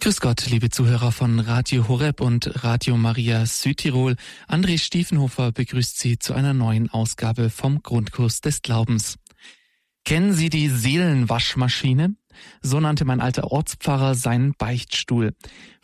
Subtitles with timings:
[0.00, 4.16] Grüß Gott, liebe Zuhörer von Radio Horeb und Radio Maria Südtirol.
[4.48, 9.18] André Stiefenhofer begrüßt Sie zu einer neuen Ausgabe vom Grundkurs des Glaubens.
[10.04, 12.14] Kennen Sie die Seelenwaschmaschine?
[12.62, 15.34] So nannte mein alter Ortspfarrer seinen Beichtstuhl.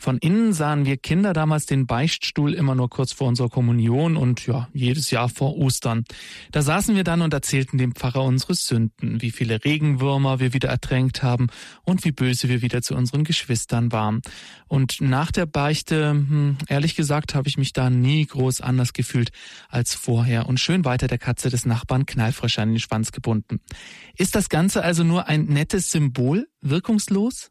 [0.03, 4.45] Von innen sahen wir Kinder damals den Beichtstuhl immer nur kurz vor unserer Kommunion und
[4.49, 6.03] ja, jedes Jahr vor Ostern.
[6.51, 10.71] Da saßen wir dann und erzählten dem Pfarrer unsere Sünden, wie viele Regenwürmer wir wieder
[10.71, 11.47] ertränkt haben
[11.85, 14.23] und wie böse wir wieder zu unseren Geschwistern waren.
[14.67, 19.31] Und nach der Beichte, hm, ehrlich gesagt, habe ich mich da nie groß anders gefühlt
[19.69, 23.61] als vorher und schön weiter der Katze des Nachbarn knallfrisch an den Schwanz gebunden.
[24.17, 27.51] Ist das Ganze also nur ein nettes Symbol, wirkungslos?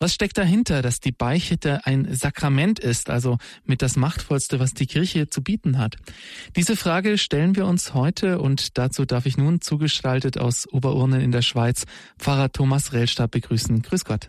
[0.00, 4.86] Was steckt dahinter, dass die Beichte ein Sakrament ist, also mit das Machtvollste, was die
[4.86, 5.96] Kirche zu bieten hat?
[6.56, 11.32] Diese Frage stellen wir uns heute und dazu darf ich nun zugeschaltet aus Oberurnen in
[11.32, 11.84] der Schweiz
[12.18, 13.82] Pfarrer Thomas Rellstab begrüßen.
[13.82, 14.28] Grüß Gott.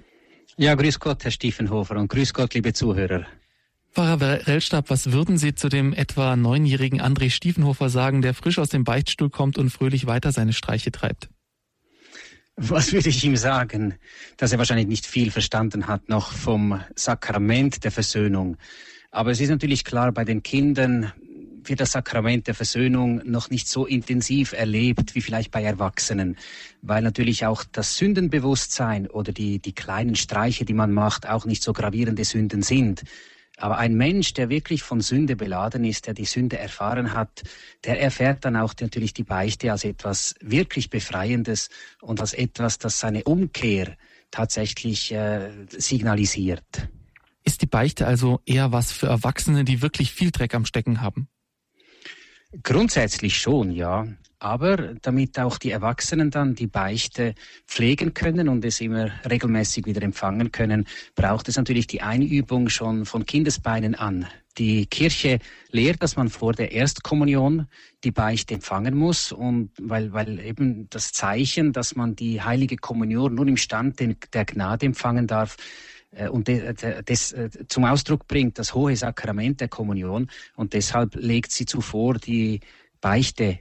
[0.55, 3.25] Ja, grüß Gott, Herr Stiefenhofer und grüß Gott, liebe Zuhörer.
[3.91, 8.69] Pfarrer Rellstab, was würden Sie zu dem etwa neunjährigen André Stiefenhofer sagen, der frisch aus
[8.69, 11.29] dem Beichtstuhl kommt und fröhlich weiter seine Streiche treibt?
[12.57, 13.95] Was würde ich ihm sagen?
[14.37, 18.55] Dass er wahrscheinlich nicht viel verstanden hat noch vom Sakrament der Versöhnung.
[19.11, 21.11] Aber es ist natürlich klar, bei den Kindern
[21.63, 26.37] wird das Sakrament der Versöhnung noch nicht so intensiv erlebt wie vielleicht bei Erwachsenen,
[26.81, 31.63] weil natürlich auch das Sündenbewusstsein oder die, die kleinen Streiche, die man macht, auch nicht
[31.63, 33.03] so gravierende Sünden sind.
[33.57, 37.43] Aber ein Mensch, der wirklich von Sünde beladen ist, der die Sünde erfahren hat,
[37.85, 41.69] der erfährt dann auch natürlich die Beichte als etwas wirklich Befreiendes
[42.01, 43.95] und als etwas, das seine Umkehr
[44.31, 46.89] tatsächlich äh, signalisiert.
[47.43, 51.29] Ist die Beichte also eher was für Erwachsene, die wirklich viel Dreck am Stecken haben?
[52.63, 54.07] Grundsätzlich schon, ja.
[54.45, 57.33] Aber damit auch die Erwachsenen dann die Beichte
[57.65, 63.05] pflegen können und es immer regelmäßig wieder empfangen können, braucht es natürlich die Einübung schon
[63.05, 64.27] von Kindesbeinen an.
[64.59, 65.39] Die Kirche
[65.71, 67.65] lehrt, dass man vor der Erstkommunion
[68.03, 73.33] die Beichte empfangen muss und weil, weil eben das Zeichen, dass man die heilige Kommunion
[73.33, 75.57] nun im Stand der Gnade empfangen darf,
[76.11, 80.29] äh, und das äh, zum Ausdruck bringt, das hohe Sakrament der Kommunion.
[80.55, 82.61] Und deshalb legt sie zuvor die
[83.05, 83.59] Beichte.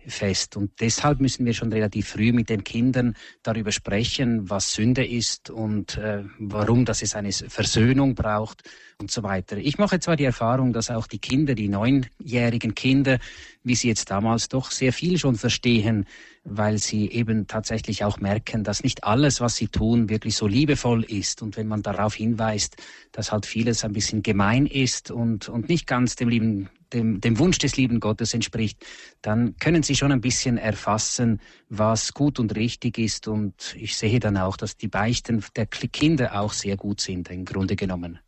[0.57, 5.51] Und deshalb müssen wir schon relativ früh mit den Kindern darüber sprechen, was Sünde ist
[5.51, 8.63] und äh, warum, dass es eine Versöhnung braucht
[8.99, 9.59] und so weiter.
[9.59, 13.19] Ich mache zwar die Erfahrung, dass auch die Kinder, die neunjährigen Kinder,
[13.65, 16.07] wie sie jetzt damals doch sehr viel schon verstehen,
[16.45, 21.05] weil sie eben tatsächlich auch merken, dass nicht alles, was sie tun, wirklich so liebevoll
[21.05, 21.43] ist.
[21.43, 22.77] Und wenn man darauf hinweist,
[23.13, 27.39] dass halt vieles ein bisschen gemein ist und, und nicht ganz dem lieben dem, dem
[27.39, 28.85] Wunsch des lieben Gottes entspricht,
[29.21, 33.29] dann können Sie schon ein bisschen erfassen, was gut und richtig ist.
[33.29, 37.45] Und ich sehe dann auch, dass die Beichten der Kinder auch sehr gut sind, im
[37.45, 38.21] Grunde genommen.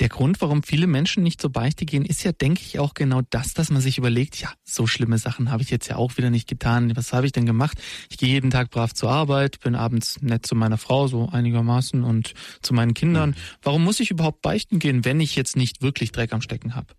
[0.00, 3.20] Der Grund, warum viele Menschen nicht zur Beichte gehen, ist ja, denke ich, auch genau
[3.28, 6.30] das, dass man sich überlegt, ja, so schlimme Sachen habe ich jetzt ja auch wieder
[6.30, 6.96] nicht getan.
[6.96, 7.78] Was habe ich denn gemacht?
[8.08, 12.02] Ich gehe jeden Tag brav zur Arbeit, bin abends nett zu meiner Frau, so einigermaßen,
[12.02, 12.32] und
[12.62, 13.30] zu meinen Kindern.
[13.30, 13.34] Mhm.
[13.60, 16.94] Warum muss ich überhaupt beichten gehen, wenn ich jetzt nicht wirklich Dreck am Stecken habe?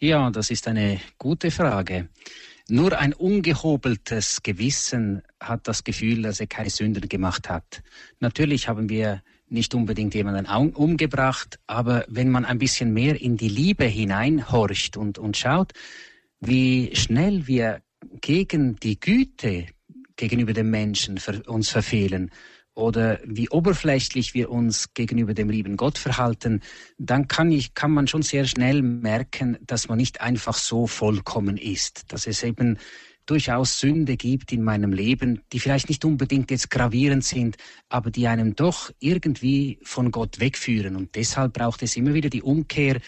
[0.00, 2.08] Ja, das ist eine gute Frage.
[2.68, 7.82] Nur ein ungehobeltes Gewissen hat das Gefühl, dass er keine Sünden gemacht hat.
[8.20, 13.48] Natürlich haben wir nicht unbedingt jemanden umgebracht, aber wenn man ein bisschen mehr in die
[13.48, 15.72] Liebe hineinhorcht und, und schaut,
[16.38, 17.82] wie schnell wir
[18.20, 19.66] gegen die Güte
[20.14, 22.30] gegenüber dem Menschen uns verfehlen
[22.78, 26.62] oder wie oberflächlich wir uns gegenüber dem lieben Gott verhalten,
[26.96, 31.56] dann kann, ich, kann man schon sehr schnell merken, dass man nicht einfach so vollkommen
[31.56, 32.78] ist, dass es eben
[33.28, 37.56] durchaus Sünde gibt in meinem Leben, die vielleicht nicht unbedingt jetzt gravierend sind,
[37.88, 40.96] aber die einem doch irgendwie von Gott wegführen.
[40.96, 43.00] Und deshalb braucht es immer wieder die Umkehr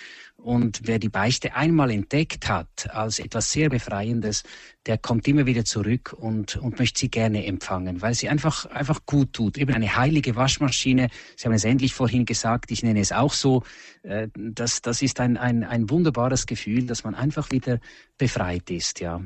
[0.42, 4.42] und wer die Beichte einmal entdeckt hat als etwas sehr Befreiendes,
[4.86, 9.04] der kommt immer wieder zurück und, und möchte sie gerne empfangen, weil sie einfach, einfach
[9.04, 9.58] gut tut.
[9.58, 11.08] Eben eine heilige Waschmaschine.
[11.37, 13.62] Sie haben es endlich vorhin gesagt, ich nenne es auch so.
[14.02, 17.78] Äh, das, das ist ein, ein, ein wunderbares Gefühl, dass man einfach wieder
[18.16, 19.20] befreit ist, ja.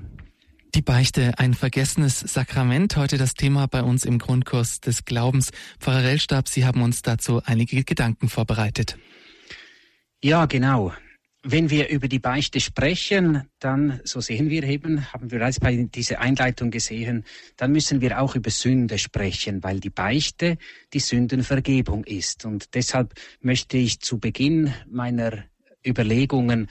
[0.74, 2.96] Die Beichte, ein vergessenes Sakrament.
[2.96, 5.52] Heute das Thema bei uns im Grundkurs des Glaubens.
[5.78, 8.98] Pfarrer Rellstab, Sie haben uns dazu einige Gedanken vorbereitet.
[10.20, 10.92] Ja, genau.
[11.44, 15.76] Wenn wir über die Beichte sprechen, dann, so sehen wir eben, haben wir bereits bei
[15.76, 17.24] dieser Einleitung gesehen,
[17.56, 20.58] dann müssen wir auch über Sünde sprechen, weil die Beichte
[20.92, 22.46] die Sündenvergebung ist.
[22.46, 25.44] Und deshalb möchte ich zu Beginn meiner
[25.86, 26.68] Überlegungen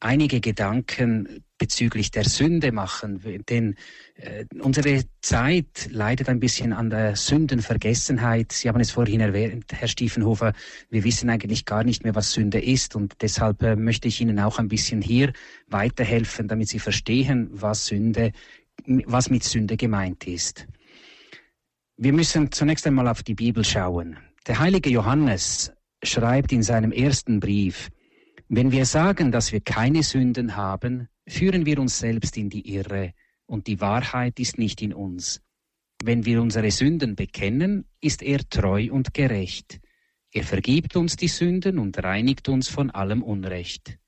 [0.00, 3.76] einige Gedanken bezüglich der Sünde machen, denn
[4.16, 8.52] äh, unsere Zeit leidet ein bisschen an der Sündenvergessenheit.
[8.52, 10.52] Sie haben es vorhin erwähnt, Herr Stiefenhofer,
[10.90, 14.38] wir wissen eigentlich gar nicht mehr, was Sünde ist und deshalb äh, möchte ich Ihnen
[14.38, 15.32] auch ein bisschen hier
[15.66, 18.32] weiterhelfen, damit Sie verstehen, was Sünde,
[18.84, 20.66] was mit Sünde gemeint ist.
[21.96, 24.18] Wir müssen zunächst einmal auf die Bibel schauen.
[24.46, 25.72] Der heilige Johannes
[26.02, 27.88] schreibt in seinem ersten Brief,
[28.48, 33.12] wenn wir sagen, dass wir keine Sünden haben, führen wir uns selbst in die Irre,
[33.46, 35.40] und die Wahrheit ist nicht in uns.
[36.02, 39.80] Wenn wir unsere Sünden bekennen, ist er treu und gerecht.
[40.32, 43.98] Er vergibt uns die Sünden und reinigt uns von allem Unrecht.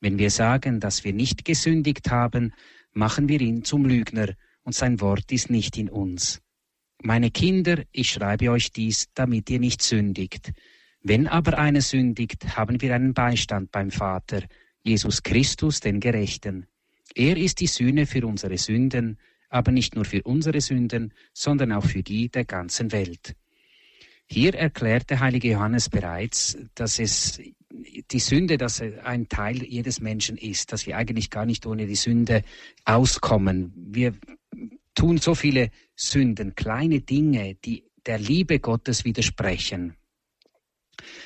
[0.00, 2.52] Wenn wir sagen, dass wir nicht gesündigt haben,
[2.92, 6.40] machen wir ihn zum Lügner, und sein Wort ist nicht in uns.
[7.02, 10.52] Meine Kinder, ich schreibe euch dies, damit ihr nicht sündigt.
[11.02, 14.42] Wenn aber einer sündigt, haben wir einen Beistand beim Vater,
[14.82, 16.66] Jesus Christus, den Gerechten.
[17.14, 19.18] Er ist die Sühne für unsere Sünden,
[19.48, 23.34] aber nicht nur für unsere Sünden, sondern auch für die der ganzen Welt.
[24.26, 27.40] Hier erklärt der heilige Johannes bereits, dass es
[28.10, 31.94] die Sünde, dass ein Teil jedes Menschen ist, dass wir eigentlich gar nicht ohne die
[31.94, 32.42] Sünde
[32.84, 33.72] auskommen.
[33.74, 34.14] Wir
[34.94, 39.97] tun so viele Sünden, kleine Dinge, die der Liebe Gottes widersprechen.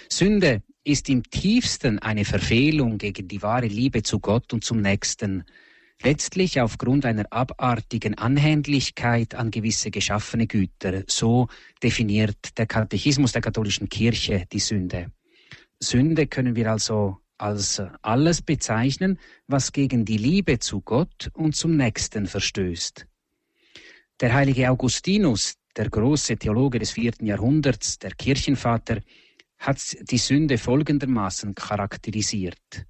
[0.08, 5.44] Sünde ist im tiefsten eine Verfehlung gegen die wahre Liebe zu Gott und zum Nächsten,
[6.02, 11.04] letztlich aufgrund einer abartigen Anhänglichkeit an gewisse geschaffene Güter.
[11.06, 11.48] So
[11.82, 15.12] definiert der Katechismus der katholischen Kirche die Sünde.
[15.80, 21.76] Sünde können wir also als alles bezeichnen, was gegen die Liebe zu Gott und zum
[21.76, 23.06] Nächsten verstößt.
[24.20, 29.00] Der heilige Augustinus, der große Theologe des vierten Jahrhunderts, der Kirchenvater,
[29.62, 32.85] hat die Sünde folgendermaßen charakterisiert.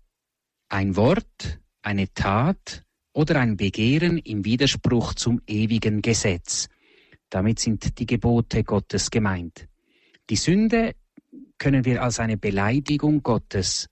[0.70, 2.82] Ein Wort, eine Tat
[3.12, 6.68] oder ein Begehren im Widerspruch zum ewigen Gesetz.
[7.28, 9.68] Damit sind die Gebote Gottes gemeint.
[10.30, 10.94] Die Sünde
[11.58, 13.88] können wir als eine Beleidigung Gottes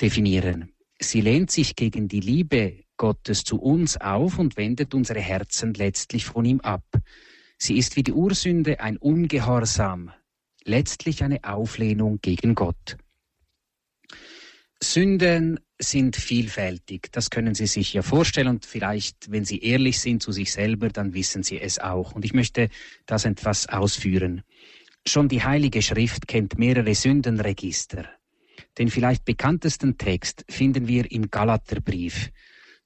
[0.00, 0.72] definieren.
[0.98, 6.24] Sie lehnt sich gegen die Liebe Gottes zu uns auf und wendet unsere Herzen letztlich
[6.24, 6.84] von ihm ab.
[7.58, 10.12] Sie ist wie die Ursünde ein Ungehorsam,
[10.64, 12.96] letztlich eine Auflehnung gegen Gott.
[14.82, 20.22] Sünden sind vielfältig, das können Sie sich ja vorstellen und vielleicht, wenn Sie ehrlich sind
[20.22, 22.12] zu sich selber, dann wissen Sie es auch.
[22.12, 22.68] Und ich möchte
[23.06, 24.42] das etwas ausführen.
[25.06, 28.08] Schon die Heilige Schrift kennt mehrere Sündenregister.
[28.78, 32.30] Den vielleicht bekanntesten Text finden wir im Galaterbrief.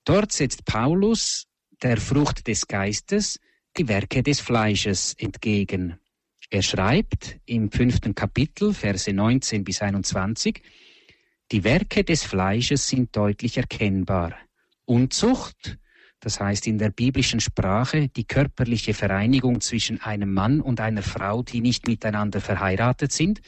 [0.05, 1.47] Dort setzt Paulus
[1.83, 3.39] der Frucht des Geistes
[3.77, 5.99] die Werke des Fleisches entgegen.
[6.50, 10.62] Er schreibt im fünften Kapitel, Verse 19 bis 21,
[11.53, 14.35] die Werke des Fleisches sind deutlich erkennbar.
[14.87, 15.79] Unzucht,
[16.21, 21.43] das heißt in der biblischen Sprache die körperliche Vereinigung zwischen einem Mann und einer Frau,
[21.43, 23.43] die nicht miteinander verheiratet sind,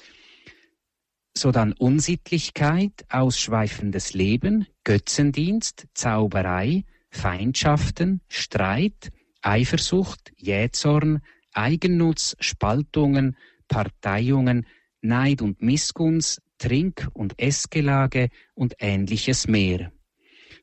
[1.35, 9.11] sodann Unsittlichkeit, ausschweifendes Leben, Götzendienst, Zauberei, Feindschaften, Streit,
[9.41, 11.23] Eifersucht, Jähzorn,
[11.61, 13.37] Eigennutz, Spaltungen,
[13.69, 14.67] Parteiungen,
[15.03, 19.93] Neid und Missgunst, Trink- und Essgelage und ähnliches mehr.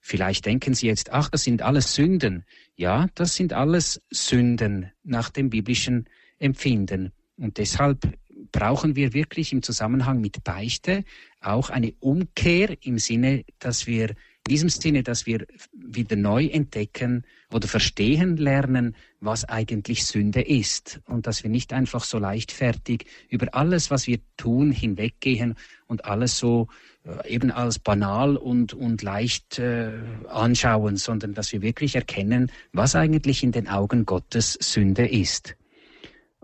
[0.01, 2.45] Vielleicht denken Sie jetzt, ach, das sind alles Sünden.
[2.75, 6.05] Ja, das sind alles Sünden nach dem biblischen
[6.39, 7.11] Empfinden.
[7.38, 8.17] Und deshalb
[8.51, 11.03] brauchen wir wirklich im Zusammenhang mit Beichte
[11.41, 14.16] auch eine Umkehr im Sinne, dass wir
[14.47, 21.01] in diesem Sinne, dass wir wieder neu entdecken oder verstehen lernen, was eigentlich Sünde ist
[21.06, 25.56] und dass wir nicht einfach so leichtfertig über alles, was wir tun, hinweggehen
[25.87, 26.69] und alles so
[27.04, 29.92] äh, eben als banal und, und leicht äh,
[30.30, 35.57] anschauen, sondern dass wir wirklich erkennen, was eigentlich in den Augen Gottes Sünde ist.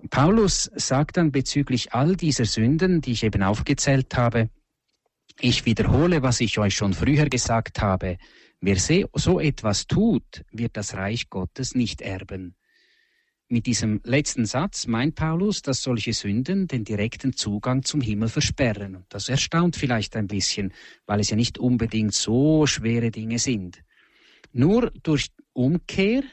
[0.09, 4.49] Paulus sagt dann bezüglich all dieser Sünden, die ich eben aufgezählt habe,
[5.39, 8.17] ich wiederhole, was ich euch schon früher gesagt habe.
[8.61, 12.55] Wer so etwas tut, wird das Reich Gottes nicht erben.
[13.49, 19.05] Mit diesem letzten Satz meint Paulus, dass solche Sünden den direkten Zugang zum Himmel versperren.
[19.09, 20.73] Das erstaunt vielleicht ein bisschen,
[21.05, 23.83] weil es ja nicht unbedingt so schwere Dinge sind.
[24.53, 26.23] Nur durch Umkehr,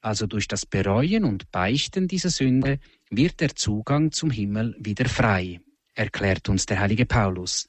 [0.00, 2.78] also durch das Bereuen und Beichten dieser Sünde,
[3.10, 5.60] wird der Zugang zum Himmel wieder frei,
[5.94, 7.66] erklärt uns der heilige Paulus.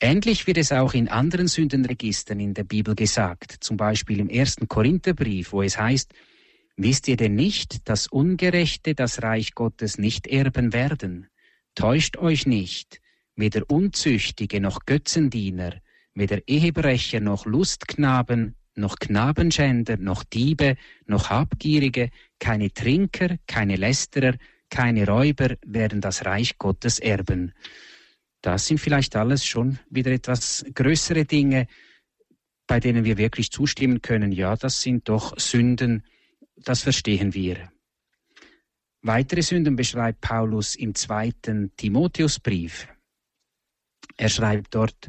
[0.00, 4.68] Ähnlich wird es auch in anderen Sündenregistern in der Bibel gesagt, zum Beispiel im ersten
[4.68, 6.12] Korintherbrief, wo es heißt,
[6.78, 11.28] Wisst ihr denn nicht, dass Ungerechte das Reich Gottes nicht erben werden?
[11.74, 13.00] Täuscht euch nicht,
[13.34, 15.80] weder Unzüchtige noch Götzendiener,
[16.12, 20.76] weder Ehebrecher noch Lustknaben, noch Knabenschänder, noch Diebe,
[21.06, 24.34] noch Habgierige, keine Trinker, keine Lästerer,
[24.68, 27.54] keine Räuber werden das Reich Gottes erben.
[28.42, 31.66] Das sind vielleicht alles schon wieder etwas größere Dinge,
[32.66, 34.32] bei denen wir wirklich zustimmen können.
[34.32, 36.04] Ja, das sind doch Sünden,
[36.56, 37.70] das verstehen wir.
[39.02, 42.88] Weitere Sünden beschreibt Paulus im zweiten Timotheusbrief.
[44.16, 45.08] Er schreibt dort,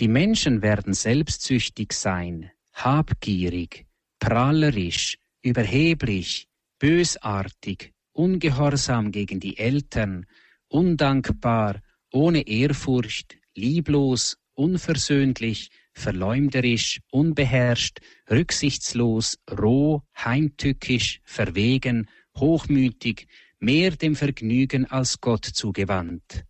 [0.00, 3.86] die Menschen werden selbstsüchtig sein, habgierig,
[4.18, 10.26] prahlerisch, überheblich, bösartig, ungehorsam gegen die Eltern,
[10.68, 11.82] undankbar,
[12.14, 17.98] ohne Ehrfurcht, lieblos, unversöhnlich, verleumderisch, unbeherrscht,
[18.30, 23.26] rücksichtslos, roh, heimtückisch, verwegen, hochmütig,
[23.58, 26.44] mehr dem Vergnügen als Gott zugewandt.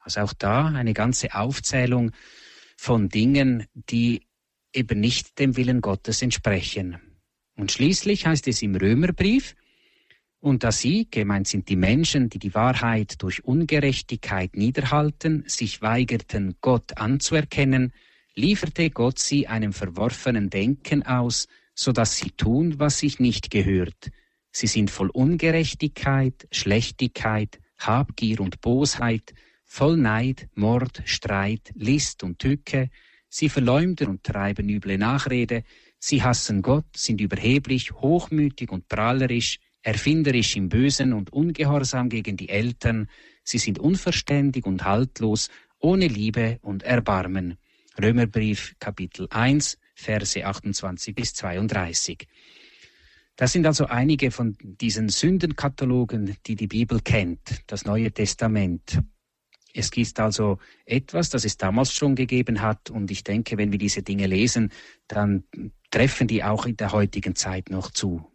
[0.00, 2.12] Also auch da eine ganze Aufzählung
[2.76, 4.26] von Dingen, die
[4.74, 6.98] eben nicht dem Willen Gottes entsprechen.
[7.56, 9.54] Und schließlich heißt es im Römerbrief,
[10.40, 16.56] und da sie, gemeint sind die Menschen, die die Wahrheit durch Ungerechtigkeit niederhalten, sich weigerten,
[16.62, 17.92] Gott anzuerkennen,
[18.34, 24.10] lieferte Gott sie einem verworfenen Denken aus, so dass sie tun, was sich nicht gehört.
[24.50, 32.90] Sie sind voll Ungerechtigkeit, Schlechtigkeit, Habgier und Bosheit, voll Neid, Mord, Streit, List und Tücke.
[33.28, 35.64] Sie verleumden und treiben üble Nachrede.
[35.98, 42.48] Sie hassen Gott, sind überheblich, hochmütig und prahlerisch, erfinderisch im Bösen und ungehorsam gegen die
[42.48, 43.08] Eltern,
[43.44, 47.56] sie sind unverständig und haltlos, ohne Liebe und Erbarmen.
[48.00, 52.26] Römerbrief Kapitel 1, Verse 28 bis 32.
[53.36, 59.00] Das sind also einige von diesen Sündenkatalogen, die die Bibel kennt, das Neue Testament.
[59.72, 63.78] Es gibt also etwas, das es damals schon gegeben hat, und ich denke, wenn wir
[63.78, 64.72] diese Dinge lesen,
[65.08, 65.44] dann
[65.90, 68.29] treffen die auch in der heutigen Zeit noch zu.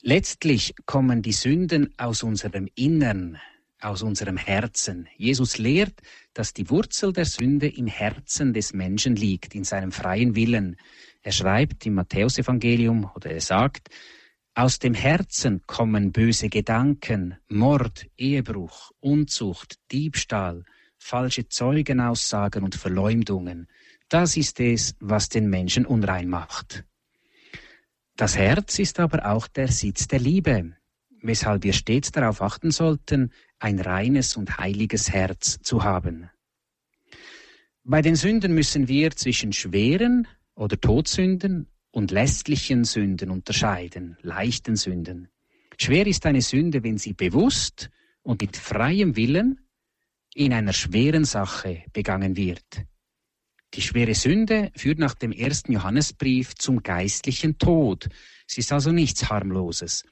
[0.00, 3.38] Letztlich kommen die Sünden aus unserem Innern,
[3.80, 5.08] aus unserem Herzen.
[5.16, 6.00] Jesus lehrt,
[6.34, 10.76] dass die Wurzel der Sünde im Herzen des Menschen liegt, in seinem freien Willen.
[11.22, 13.88] Er schreibt im Matthäusevangelium oder er sagt,
[14.54, 20.64] aus dem Herzen kommen böse Gedanken, Mord, Ehebruch, Unzucht, Diebstahl,
[20.96, 23.66] falsche Zeugenaussagen und Verleumdungen.
[24.08, 26.84] Das ist es, was den Menschen unrein macht.
[28.18, 30.72] Das Herz ist aber auch der Sitz der Liebe,
[31.22, 36.28] weshalb wir stets darauf achten sollten, ein reines und heiliges Herz zu haben.
[37.84, 45.28] Bei den Sünden müssen wir zwischen schweren oder Todsünden und lästlichen Sünden unterscheiden, leichten Sünden.
[45.78, 47.88] Schwer ist eine Sünde, wenn sie bewusst
[48.22, 49.60] und mit freiem Willen
[50.34, 52.82] in einer schweren Sache begangen wird.
[53.74, 58.08] Die schwere Sünde führt nach dem ersten Johannesbrief zum geistlichen Tod.
[58.48, 60.04] Es ist also nichts harmloses.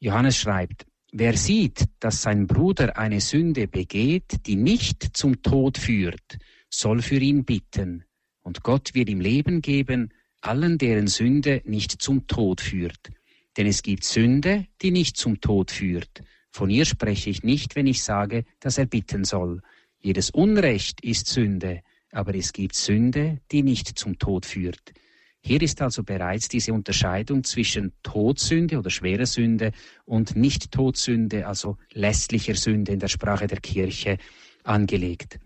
[0.00, 6.38] Johannes schreibt, wer sieht, dass sein Bruder eine Sünde begeht, die nicht zum Tod führt,
[6.68, 8.04] soll für ihn bitten,
[8.42, 10.12] und Gott wird ihm Leben geben,
[10.42, 13.10] allen deren Sünde nicht zum Tod führt.
[13.56, 16.22] Denn es gibt Sünde, die nicht zum Tod führt.
[16.50, 19.62] Von ihr spreche ich nicht, wenn ich sage, dass er bitten soll.
[19.98, 21.80] Jedes Unrecht ist Sünde,
[22.14, 24.92] aber es gibt Sünde, die nicht zum Tod führt.
[25.40, 29.72] Hier ist also bereits diese Unterscheidung zwischen Todsünde oder schwerer Sünde
[30.06, 34.16] und Nicht-Todsünde, also lästlicher Sünde in der Sprache der Kirche,
[34.62, 35.38] angelegt.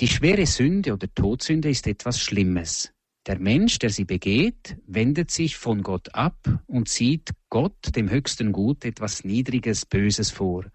[0.00, 2.92] Die schwere Sünde oder Todsünde ist etwas Schlimmes.
[3.26, 8.52] Der Mensch, der sie begeht, wendet sich von Gott ab und sieht Gott, dem höchsten
[8.52, 10.66] Gut, etwas Niedriges, Böses vor.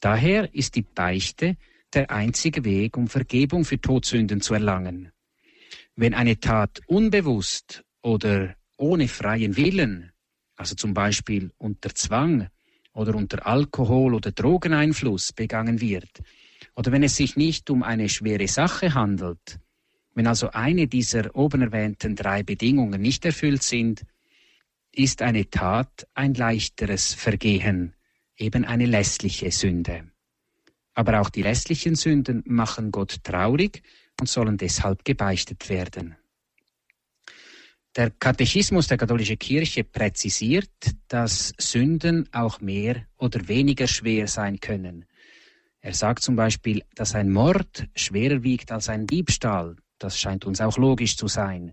[0.00, 1.56] Daher ist die Beichte
[1.94, 5.12] der einzige Weg, um Vergebung für Todsünden zu erlangen.
[5.96, 10.12] Wenn eine Tat unbewusst oder ohne freien Willen,
[10.56, 12.48] also zum Beispiel unter Zwang
[12.92, 16.22] oder unter Alkohol- oder Drogeneinfluss begangen wird,
[16.76, 19.58] oder wenn es sich nicht um eine schwere Sache handelt,
[20.14, 24.04] wenn also eine dieser oben erwähnten drei Bedingungen nicht erfüllt sind,
[24.92, 27.94] ist eine Tat ein leichteres Vergehen,
[28.36, 30.13] eben eine lässliche Sünde.
[30.94, 33.82] Aber auch die restlichen Sünden machen Gott traurig
[34.20, 36.16] und sollen deshalb gebeichtet werden.
[37.96, 40.70] Der Katechismus der katholischen Kirche präzisiert,
[41.06, 45.04] dass Sünden auch mehr oder weniger schwer sein können.
[45.80, 49.76] Er sagt zum Beispiel, dass ein Mord schwerer wiegt als ein Diebstahl.
[49.98, 51.72] Das scheint uns auch logisch zu sein.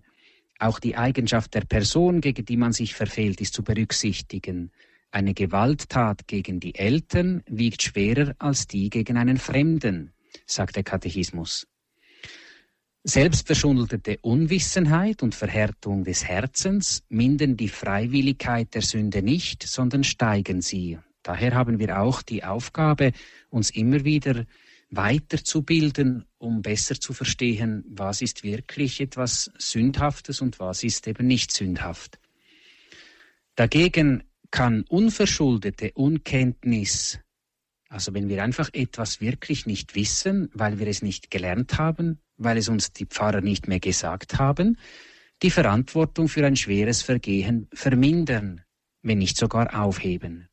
[0.60, 4.70] Auch die Eigenschaft der Person, gegen die man sich verfehlt, ist zu berücksichtigen.
[5.14, 10.14] Eine Gewalttat gegen die Eltern wiegt schwerer als die gegen einen Fremden,
[10.46, 11.66] sagt der Katechismus.
[13.04, 20.98] Selbstverschuldete Unwissenheit und Verhärtung des Herzens mindern die Freiwilligkeit der Sünde nicht, sondern steigen sie.
[21.22, 23.12] Daher haben wir auch die Aufgabe,
[23.50, 24.46] uns immer wieder
[24.88, 31.52] weiterzubilden, um besser zu verstehen, was ist wirklich etwas Sündhaftes und was ist eben nicht
[31.52, 32.18] sündhaft.
[33.56, 37.18] Dagegen kann unverschuldete Unkenntnis
[37.92, 42.56] also wenn wir einfach etwas wirklich nicht wissen, weil wir es nicht gelernt haben, weil
[42.56, 44.78] es uns die Pfarrer nicht mehr gesagt haben,
[45.42, 48.62] die Verantwortung für ein schweres Vergehen vermindern,
[49.02, 50.48] wenn nicht sogar aufheben.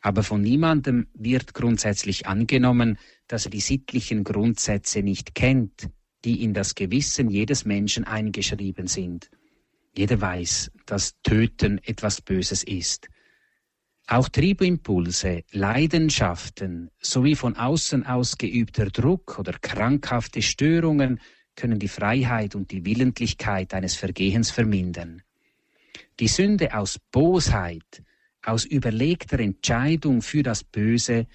[0.00, 5.90] Aber von niemandem wird grundsätzlich angenommen, dass er die sittlichen Grundsätze nicht kennt,
[6.24, 9.28] die in das Gewissen jedes Menschen eingeschrieben sind.
[9.94, 13.08] Jeder weiß, dass Töten etwas Böses ist.
[14.08, 21.20] Auch Triebimpulse, Leidenschaften sowie von außen ausgeübter Druck oder krankhafte Störungen
[21.54, 25.22] können die Freiheit und die Willentlichkeit eines Vergehens vermindern.
[26.18, 28.02] Die Sünde aus Bosheit,
[28.42, 31.26] aus überlegter Entscheidung für das Böse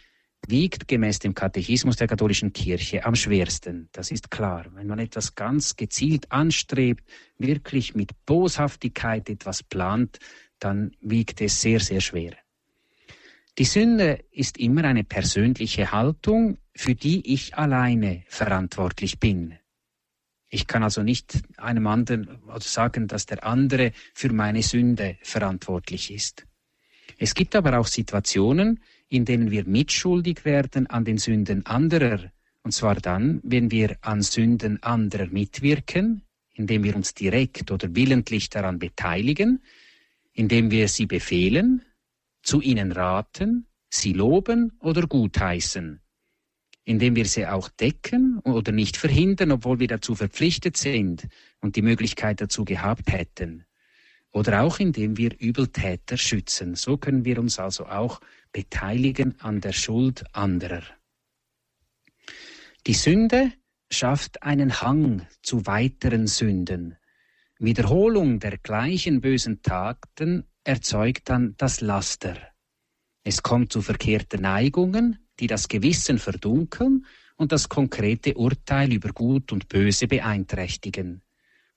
[0.47, 3.89] wiegt gemäß dem Katechismus der katholischen Kirche am schwersten.
[3.91, 4.65] Das ist klar.
[4.74, 7.03] Wenn man etwas ganz gezielt anstrebt,
[7.38, 10.19] wirklich mit Boshaftigkeit etwas plant,
[10.59, 12.36] dann wiegt es sehr, sehr schwer.
[13.57, 19.57] Die Sünde ist immer eine persönliche Haltung, für die ich alleine verantwortlich bin.
[20.47, 26.45] Ich kann also nicht einem anderen sagen, dass der andere für meine Sünde verantwortlich ist.
[27.17, 32.73] Es gibt aber auch Situationen, in denen wir mitschuldig werden an den Sünden anderer, und
[32.73, 36.21] zwar dann, wenn wir an Sünden anderer mitwirken,
[36.53, 39.63] indem wir uns direkt oder willentlich daran beteiligen,
[40.33, 41.81] indem wir sie befehlen,
[42.47, 45.99] zu ihnen raten, sie loben oder gutheißen,
[46.85, 51.27] indem wir sie auch decken oder nicht verhindern, obwohl wir dazu verpflichtet sind
[51.59, 53.65] und die Möglichkeit dazu gehabt hätten.
[54.31, 56.75] Oder auch indem wir Übeltäter schützen.
[56.75, 58.21] So können wir uns also auch
[58.53, 60.83] beteiligen an der Schuld anderer.
[62.85, 63.51] Die Sünde
[63.91, 66.95] schafft einen Hang zu weiteren Sünden.
[67.60, 72.36] Wiederholung der gleichen bösen Taten erzeugt dann das Laster.
[73.23, 77.06] Es kommt zu verkehrten Neigungen, die das Gewissen verdunkeln
[77.38, 81.21] und das konkrete Urteil über Gut und Böse beeinträchtigen.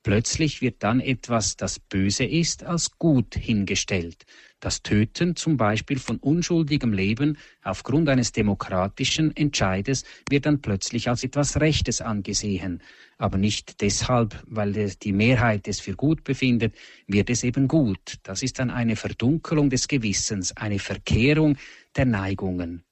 [0.03, 4.25] Plötzlich wird dann etwas, das böse ist, als gut hingestellt.
[4.59, 11.23] Das Töten zum Beispiel von unschuldigem Leben aufgrund eines demokratischen Entscheides wird dann plötzlich als
[11.23, 12.83] etwas Rechtes angesehen.
[13.19, 16.75] Aber nicht deshalb, weil die Mehrheit es für gut befindet,
[17.07, 18.19] wird es eben gut.
[18.23, 21.59] Das ist dann eine Verdunkelung des Gewissens, eine Verkehrung
[21.95, 22.85] der Neigungen.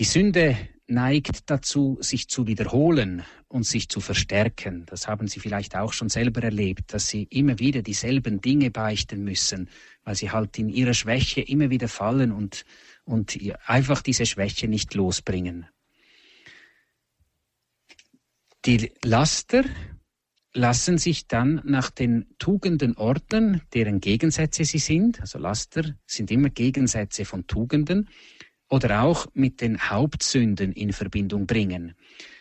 [0.00, 0.56] Die Sünde
[0.88, 4.84] neigt dazu, sich zu wiederholen und sich zu verstärken.
[4.86, 9.22] Das haben Sie vielleicht auch schon selber erlebt, dass Sie immer wieder dieselben Dinge beichten
[9.22, 9.68] müssen,
[10.02, 12.64] weil Sie halt in Ihrer Schwäche immer wieder fallen und,
[13.04, 15.66] und einfach diese Schwäche nicht losbringen.
[18.64, 19.64] Die Laster
[20.54, 25.20] lassen sich dann nach den Tugenden ordnen, deren Gegensätze sie sind.
[25.20, 28.08] Also Laster sind immer Gegensätze von Tugenden
[28.68, 31.94] oder auch mit den Hauptsünden in Verbindung bringen.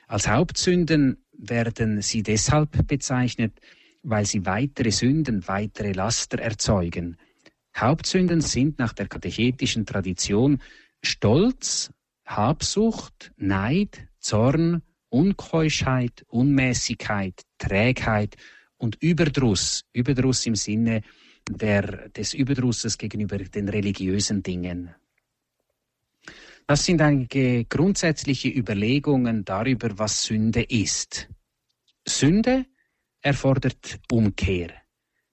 [0.07, 3.59] Als Hauptsünden werden sie deshalb bezeichnet,
[4.03, 7.17] weil sie weitere Sünden, weitere Laster erzeugen.
[7.75, 10.61] Hauptsünden sind nach der katechetischen Tradition
[11.03, 11.91] Stolz,
[12.25, 18.35] Habsucht, Neid, Zorn, Unkeuschheit, Unmäßigkeit, Trägheit
[18.77, 19.83] und Überdruss.
[19.93, 21.01] Überdruss im Sinne
[21.49, 24.93] der, des Überdrusses gegenüber den religiösen Dingen.
[26.69, 31.29] Das sind einige grundsätzliche Überlegungen darüber, was Sünde ist.
[32.05, 32.65] Sünde
[33.21, 34.73] erfordert Umkehr.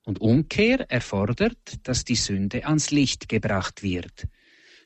[0.05, 4.29] Und Umkehr erfordert, dass die Sünde ans Licht gebracht wird.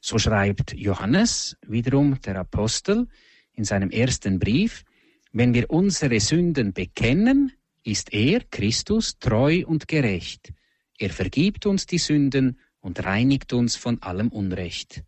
[0.00, 3.08] So schreibt Johannes, wiederum der Apostel,
[3.52, 4.84] in seinem ersten Brief,
[5.32, 10.54] wenn wir unsere Sünden bekennen, ist er, Christus, treu und gerecht.
[10.96, 15.02] Er vergibt uns die Sünden und reinigt uns von allem Unrecht.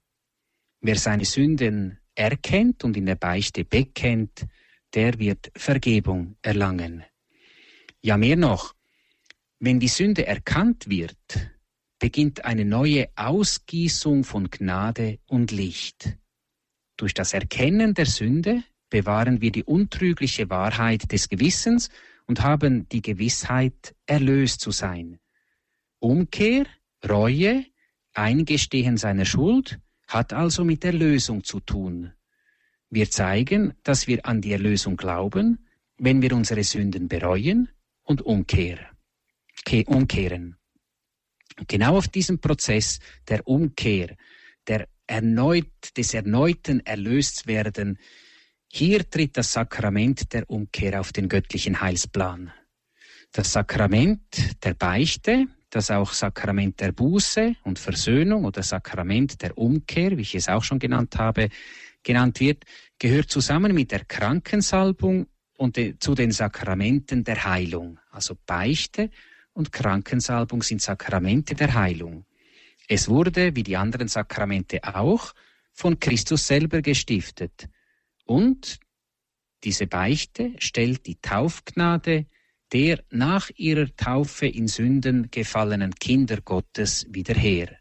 [0.81, 4.47] Wer seine Sünden erkennt und in der Beichte bekennt,
[4.95, 7.05] der wird Vergebung erlangen.
[8.01, 8.75] Ja, mehr noch,
[9.59, 11.51] wenn die Sünde erkannt wird,
[11.99, 16.17] beginnt eine neue Ausgießung von Gnade und Licht.
[16.97, 21.91] Durch das Erkennen der Sünde bewahren wir die untrügliche Wahrheit des Gewissens
[22.27, 25.21] und haben die Gewissheit, erlöst zu sein.
[25.99, 26.65] Umkehr,
[27.07, 27.67] Reue,
[28.15, 29.79] Eingestehen seiner Schuld
[30.11, 32.13] hat also mit Erlösung zu tun.
[32.91, 35.59] Wir zeigen, dass wir an die Erlösung glauben
[36.01, 37.69] wenn wir unsere Sünden bereuen
[38.03, 38.87] und umkehren.
[41.69, 44.17] Genau auf diesem Prozess der Umkehr,
[44.67, 47.99] der erneut, des erneuten Erlöstwerden,
[48.73, 52.51] hier tritt das Sakrament der Umkehr auf den göttlichen Heilsplan.
[53.33, 60.17] Das Sakrament der Beichte, das auch Sakrament der Buße und Versöhnung oder Sakrament der Umkehr,
[60.17, 61.49] wie ich es auch schon genannt habe,
[62.03, 62.65] genannt wird,
[62.99, 67.99] gehört zusammen mit der Krankensalbung und de, zu den Sakramenten der Heilung.
[68.11, 69.11] Also Beichte
[69.53, 72.25] und Krankensalbung sind Sakramente der Heilung.
[72.89, 75.33] Es wurde, wie die anderen Sakramente auch,
[75.73, 77.69] von Christus selber gestiftet.
[78.25, 78.81] Und
[79.63, 82.27] diese Beichte stellt die Taufgnade
[82.73, 87.77] der nach ihrer Taufe in Sünden gefallenen Kinder Gottes wieder her.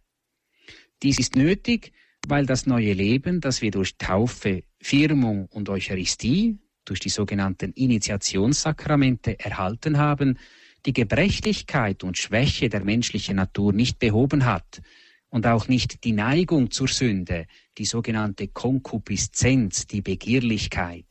[1.04, 1.92] Dies ist nötig,
[2.28, 9.40] weil das neue Leben, das wir durch Taufe, Firmung und Eucharistie, durch die sogenannten Initiationssakramente
[9.40, 10.38] erhalten haben,
[10.86, 14.82] die Gebrechlichkeit und Schwäche der menschlichen Natur nicht behoben hat
[15.30, 17.46] und auch nicht die Neigung zur Sünde,
[17.78, 21.06] die sogenannte Konkupiszenz, die Begierlichkeit.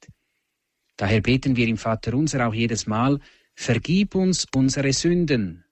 [0.96, 3.20] Daher beten wir im Vater unser auch jedes Mal,
[3.58, 5.64] vergib uns unsere Sünden.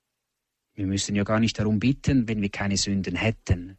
[0.74, 3.78] Wir müssen ja gar nicht darum bitten, wenn wir keine Sünden hätten.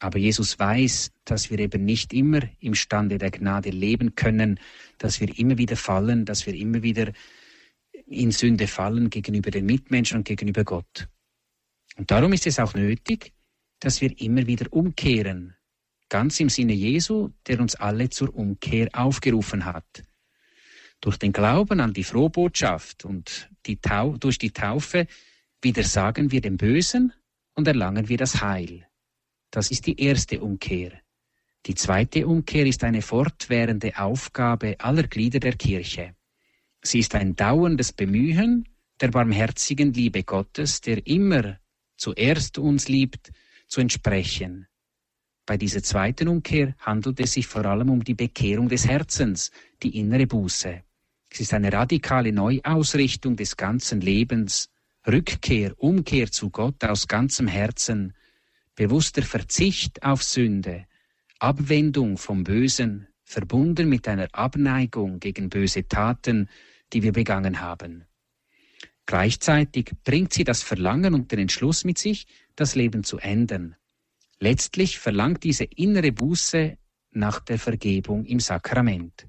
[0.00, 4.60] Aber Jesus weiß, dass wir eben nicht immer imstande der Gnade leben können,
[4.98, 7.10] dass wir immer wieder fallen, dass wir immer wieder
[8.06, 11.08] in Sünde fallen gegenüber den Mitmenschen und gegenüber Gott.
[11.96, 13.32] Und darum ist es auch nötig,
[13.80, 15.56] dass wir immer wieder umkehren,
[16.10, 20.04] ganz im Sinne Jesu, der uns alle zur Umkehr aufgerufen hat.
[21.00, 23.78] Durch den Glauben an die Frohbotschaft und die
[24.18, 25.06] durch die Taufe
[25.62, 27.12] widersagen wir dem Bösen
[27.54, 28.86] und erlangen wir das Heil.
[29.50, 30.92] Das ist die erste Umkehr.
[31.66, 36.14] Die zweite Umkehr ist eine fortwährende Aufgabe aller Glieder der Kirche.
[36.82, 38.68] Sie ist ein dauerndes Bemühen
[39.00, 41.58] der barmherzigen Liebe Gottes, der immer
[41.96, 43.30] zuerst uns liebt,
[43.66, 44.66] zu entsprechen.
[45.46, 49.50] Bei dieser zweiten Umkehr handelt es sich vor allem um die Bekehrung des Herzens,
[49.82, 50.82] die innere Buße.
[51.30, 54.70] Es ist eine radikale Neuausrichtung des ganzen Lebens,
[55.06, 58.14] Rückkehr, Umkehr zu Gott aus ganzem Herzen,
[58.74, 60.86] bewusster Verzicht auf Sünde,
[61.38, 66.48] Abwendung vom Bösen, verbunden mit einer Abneigung gegen böse Taten,
[66.92, 68.04] die wir begangen haben.
[69.06, 73.76] Gleichzeitig bringt sie das Verlangen und den Entschluss mit sich, das Leben zu ändern.
[74.38, 76.76] Letztlich verlangt diese innere Buße
[77.12, 79.26] nach der Vergebung im Sakrament.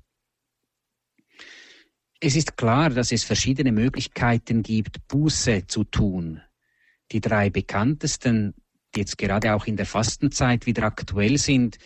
[2.19, 6.41] Es ist klar, dass es verschiedene Möglichkeiten gibt, Buße zu tun.
[7.11, 8.53] Die drei bekanntesten
[8.95, 11.77] die jetzt gerade auch in der Fastenzeit wieder aktuell sind,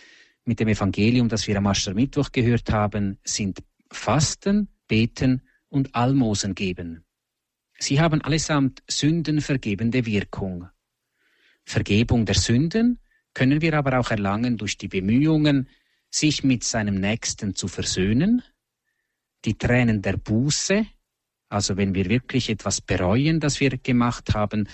[0.46, 3.60] mit dem Evangelium, das wir am Aschermittwoch gehört haben, sind
[3.92, 7.06] Fasten, Beten und Almosen geben.
[7.80, 10.68] Sie haben allesamt sündenvergebende Wirkung.
[11.66, 13.00] Vergebung der Sünden
[13.34, 15.70] können wir aber auch erlangen durch die Bemühungen,
[16.10, 18.44] sich mit seinem Nächsten zu versöhnen,
[19.46, 20.86] die Tränen der Buße,
[21.50, 24.68] also wenn wir wirklich etwas bereuen, das wir gemacht haben,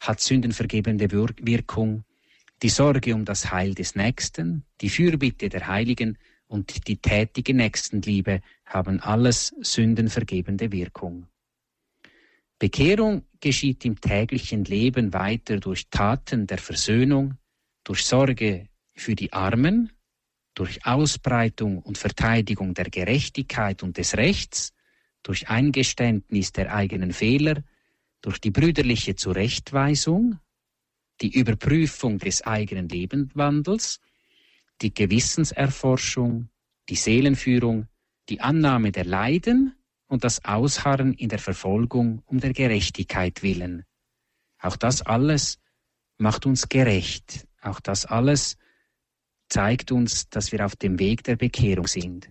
[0.00, 2.04] hat sündenvergebende Wirkung,
[2.62, 8.40] die Sorge um das Heil des Nächsten, die Fürbitte der Heiligen und die tätige Nächstenliebe
[8.66, 11.26] haben alles sündenvergebende Wirkung.
[12.58, 17.34] Bekehrung geschieht im täglichen Leben weiter durch Taten der Versöhnung,
[17.82, 19.90] durch Sorge für die Armen,
[20.54, 24.72] durch Ausbreitung und Verteidigung der Gerechtigkeit und des Rechts,
[25.22, 27.62] durch Eingeständnis der eigenen Fehler,
[28.20, 30.38] durch die brüderliche Zurechtweisung,
[31.20, 34.00] die Überprüfung des eigenen Lebenswandels,
[34.80, 36.48] die Gewissenserforschung,
[36.88, 37.86] die Seelenführung,
[38.28, 43.84] die Annahme der Leiden und das Ausharren in der Verfolgung um der Gerechtigkeit willen.
[44.58, 45.58] Auch das alles
[46.18, 47.46] macht uns gerecht.
[47.60, 48.56] Auch das alles
[49.52, 52.30] zeigt uns, dass wir auf dem Weg der Bekehrung sind.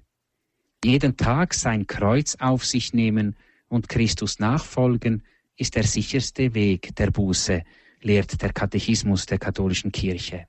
[0.84, 3.36] Jeden Tag sein Kreuz auf sich nehmen
[3.68, 5.24] und Christus nachfolgen,
[5.56, 7.62] ist der sicherste Weg der Buße,
[8.02, 10.48] lehrt der Katechismus der katholischen Kirche.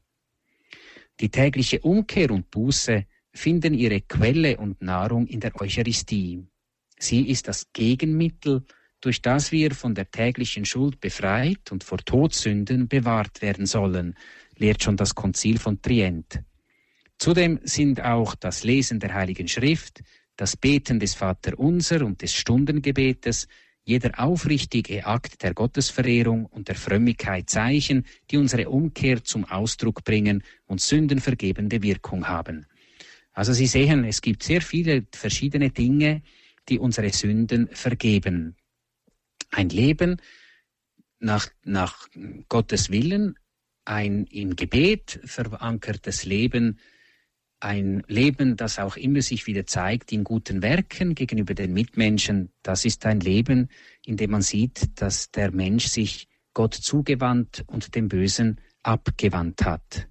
[1.21, 3.05] Die tägliche Umkehr und Buße
[3.35, 6.43] finden ihre Quelle und Nahrung in der Eucharistie.
[6.99, 8.65] Sie ist das Gegenmittel,
[9.03, 14.17] durch das wir von der täglichen Schuld befreit und vor Todsünden bewahrt werden sollen,
[14.57, 16.43] lehrt schon das Konzil von Trient.
[17.18, 20.03] Zudem sind auch das Lesen der Heiligen Schrift,
[20.37, 23.46] das Beten des Vaterunser und des Stundengebetes,
[23.85, 30.42] jeder aufrichtige Akt der Gottesverehrung und der Frömmigkeit Zeichen, die unsere Umkehr zum Ausdruck bringen
[30.66, 32.66] und sündenvergebende Wirkung haben.
[33.33, 36.22] Also Sie sehen, es gibt sehr viele verschiedene Dinge,
[36.68, 38.57] die unsere Sünden vergeben.
[39.51, 40.20] Ein Leben
[41.18, 42.09] nach, nach
[42.48, 43.37] Gottes Willen,
[43.85, 46.79] ein im Gebet verankertes Leben,
[47.62, 52.85] ein Leben, das auch immer sich wieder zeigt in guten Werken gegenüber den Mitmenschen, das
[52.85, 53.68] ist ein Leben,
[54.05, 60.09] in dem man sieht, dass der Mensch sich Gott zugewandt und dem Bösen abgewandt hat.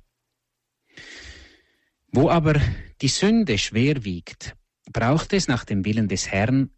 [2.08, 2.60] Wo aber
[3.02, 4.56] die Sünde schwer wiegt,
[4.92, 6.72] braucht es nach dem Willen des Herrn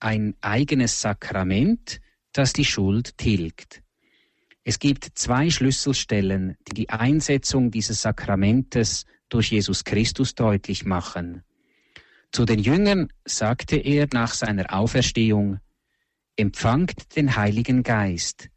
[0.00, 2.00] ein eigenes Sakrament,
[2.32, 3.82] das die Schuld tilgt.
[4.64, 11.42] Es gibt zwei Schlüsselstellen, die die Einsetzung dieses Sakramentes durch Jesus Christus deutlich machen.
[12.32, 15.60] Zu den Jüngern sagte er nach seiner Auferstehung,
[16.36, 18.48] Empfangt den Heiligen Geist.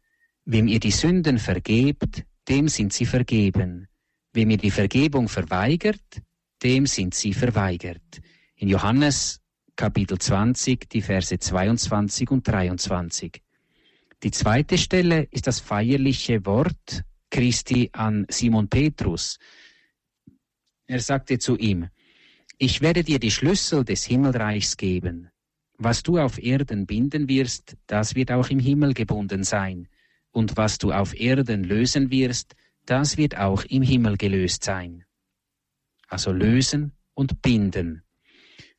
[0.44, 3.88] Wem ihr die Sünden vergebt, dem sind sie vergeben.
[4.32, 6.22] Wem ihr die Vergebung verweigert,
[6.62, 8.20] dem sind sie verweigert.
[8.54, 9.40] In Johannes
[9.74, 13.42] Kapitel 20, die Verse 22 und 23.
[14.22, 19.38] Die zweite Stelle ist das feierliche Wort Christi an Simon Petrus.
[20.86, 21.88] Er sagte zu ihm,
[22.58, 25.30] ich werde dir die Schlüssel des Himmelreichs geben.
[25.78, 29.88] Was du auf Erden binden wirst, das wird auch im Himmel gebunden sein.
[30.30, 32.54] Und was du auf Erden lösen wirst,
[32.86, 35.04] das wird auch im Himmel gelöst sein.
[36.08, 38.02] Also lösen und binden.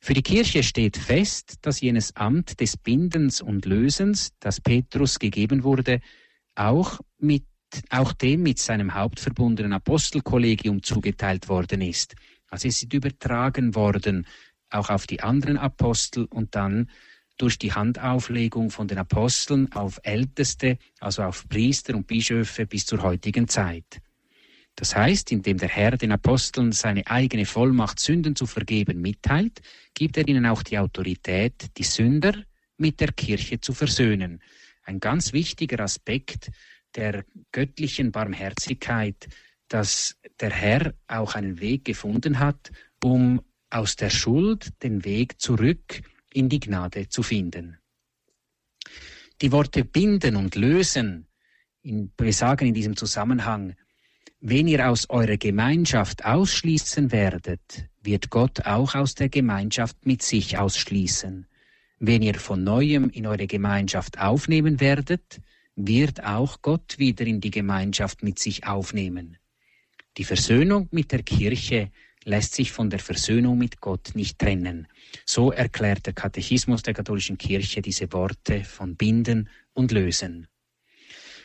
[0.00, 5.64] Für die Kirche steht fest, dass jenes Amt des Bindens und Lösens, das Petrus gegeben
[5.64, 6.00] wurde,
[6.54, 7.44] auch mit
[7.90, 12.14] auch dem mit seinem hauptverbundenen Apostelkollegium zugeteilt worden ist.
[12.48, 14.26] Also es ist übertragen worden,
[14.70, 16.90] auch auf die anderen Apostel und dann
[17.36, 23.02] durch die Handauflegung von den Aposteln auf Älteste, also auf Priester und Bischöfe bis zur
[23.02, 24.00] heutigen Zeit.
[24.76, 29.60] Das heißt, indem der Herr den Aposteln seine eigene Vollmacht, Sünden zu vergeben, mitteilt,
[29.94, 32.34] gibt er ihnen auch die Autorität, die Sünder
[32.76, 34.40] mit der Kirche zu versöhnen.
[34.82, 36.50] Ein ganz wichtiger Aspekt
[36.96, 39.28] der göttlichen Barmherzigkeit,
[39.68, 42.70] dass der Herr auch einen Weg gefunden hat,
[43.02, 46.02] um aus der Schuld den Weg zurück
[46.32, 47.78] in die Gnade zu finden.
[49.40, 51.26] Die Worte binden und lösen
[51.82, 53.74] in, besagen in diesem Zusammenhang,
[54.40, 60.58] wenn ihr aus eurer Gemeinschaft ausschließen werdet, wird Gott auch aus der Gemeinschaft mit sich
[60.58, 61.46] ausschließen.
[61.98, 65.40] Wenn ihr von neuem in eure Gemeinschaft aufnehmen werdet,
[65.76, 69.38] wird auch Gott wieder in die Gemeinschaft mit sich aufnehmen.
[70.16, 71.90] Die Versöhnung mit der Kirche
[72.24, 74.86] lässt sich von der Versöhnung mit Gott nicht trennen.
[75.26, 80.46] So erklärt der Katechismus der katholischen Kirche diese Worte von binden und lösen.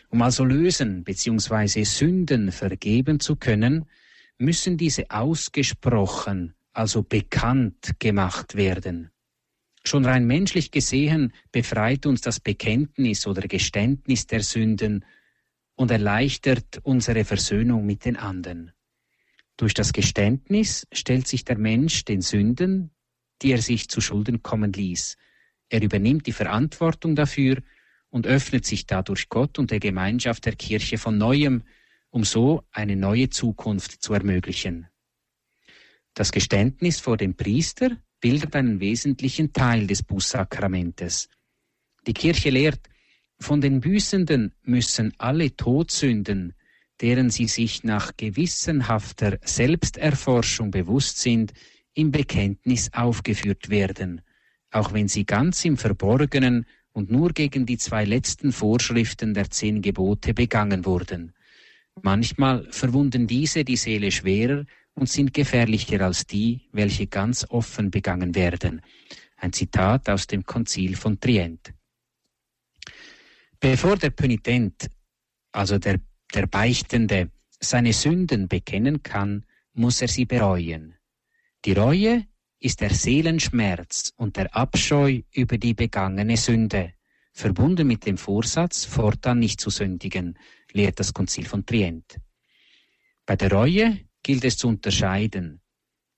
[0.10, 1.84] Um also lösen bzw.
[1.84, 3.86] Sünden vergeben zu können,
[4.38, 9.12] müssen diese ausgesprochen, also bekannt gemacht werden.
[9.86, 15.06] Schon rein menschlich gesehen befreit uns das Bekenntnis oder Geständnis der Sünden
[15.76, 18.74] und erleichtert unsere Versöhnung mit den anderen.
[19.58, 22.92] Durch das Geständnis stellt sich der Mensch den Sünden,
[23.42, 25.18] die er sich zu Schulden kommen ließ.
[25.70, 27.62] Er übernimmt die Verantwortung dafür
[28.10, 31.64] und öffnet sich dadurch Gott und der Gemeinschaft der Kirche von neuem,
[32.10, 34.88] um so eine neue Zukunft zu ermöglichen.
[36.14, 41.30] Das Geständnis vor dem Priester bildet einen wesentlichen Teil des Bußsakramentes.
[42.06, 42.82] Die Kirche lehrt,
[43.40, 46.54] von den Büßenden müssen alle Todsünden,
[47.02, 51.54] deren sie sich nach gewissenhafter Selbsterforschung bewusst sind,
[51.94, 54.22] im Bekenntnis aufgeführt werden,
[54.72, 59.82] auch wenn sie ganz im Verborgenen und nur gegen die zwei letzten Vorschriften der zehn
[59.82, 61.34] Gebote begangen wurden.
[62.02, 64.66] Manchmal verwunden diese die Seele schwerer
[65.00, 68.82] und sind gefährlicher als die, welche ganz offen begangen werden.
[69.38, 71.74] Ein Zitat aus dem Konzil von Trient.
[73.62, 74.90] Bevor der Pönitent,
[75.54, 76.02] also der,
[76.34, 77.32] der Beichtende,
[77.62, 80.96] seine Sünden bekennen kann, muss er sie bereuen.
[81.64, 82.26] Die Reue
[82.60, 86.94] ist der Seelenschmerz und der Abscheu über die begangene Sünde,
[87.32, 90.38] verbunden mit dem Vorsatz, fortan nicht zu sündigen,
[90.74, 92.20] lehrt das Konzil von Trient.
[93.26, 95.62] Bei der Reue gilt es zu unterscheiden.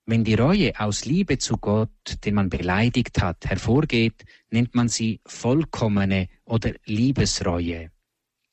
[0.06, 1.90] Wenn die Reue aus Liebe zu Gott,
[2.26, 7.92] den man beleidigt hat, hervorgeht, nennt man sie vollkommene oder Liebesreue.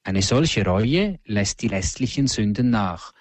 [0.04, 3.12] Eine solche Reue lässt die restlichen Sünden nach.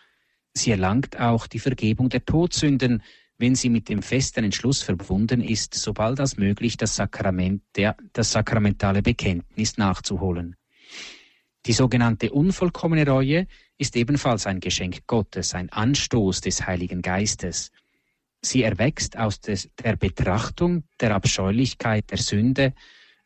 [0.54, 3.02] Sie erlangt auch die Vergebung der Todsünden,
[3.38, 8.32] wenn sie mit dem festen Entschluss verbunden ist, sobald als möglich das Sakrament, der, das
[8.32, 10.56] sakramentale Bekenntnis nachzuholen.
[11.66, 17.72] Die sogenannte unvollkommene Reue ist ebenfalls ein Geschenk Gottes, ein Anstoß des Heiligen Geistes.
[18.42, 22.74] Sie erwächst aus des, der Betrachtung der Abscheulichkeit der Sünde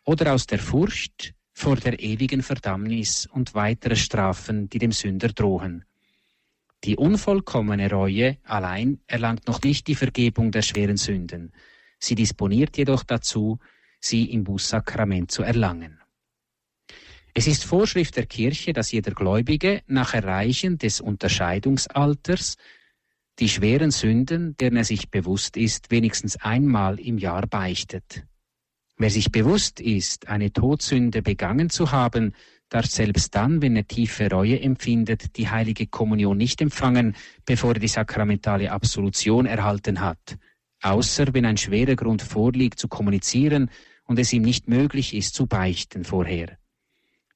[0.03, 5.85] oder aus der Furcht vor der ewigen Verdammnis und weiterer Strafen, die dem Sünder drohen.
[6.83, 11.53] Die unvollkommene Reue allein erlangt noch nicht die Vergebung der schweren Sünden.
[11.99, 13.59] Sie disponiert jedoch dazu,
[13.99, 16.00] sie im Bußsakrament zu erlangen.
[17.33, 22.57] Es ist Vorschrift der Kirche, dass jeder Gläubige nach Erreichen des Unterscheidungsalters
[23.39, 28.25] die schweren Sünden, deren er sich bewusst ist, wenigstens einmal im Jahr beichtet.
[28.97, 32.35] Wer sich bewusst ist, eine Todsünde begangen zu haben,
[32.69, 37.15] darf selbst dann, wenn er tiefe Reue empfindet, die heilige Kommunion nicht empfangen,
[37.45, 40.37] bevor er die sakramentale Absolution erhalten hat,
[40.81, 43.71] außer wenn ein schwerer Grund vorliegt zu kommunizieren
[44.03, 46.60] und es ihm nicht möglich ist zu beichten vorher.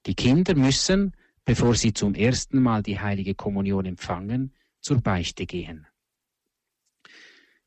[0.06, 1.13] Die Kinder müssen,
[1.46, 5.88] bevor sie zum ersten Mal die heilige Kommunion empfangen, zur Beichte gehen.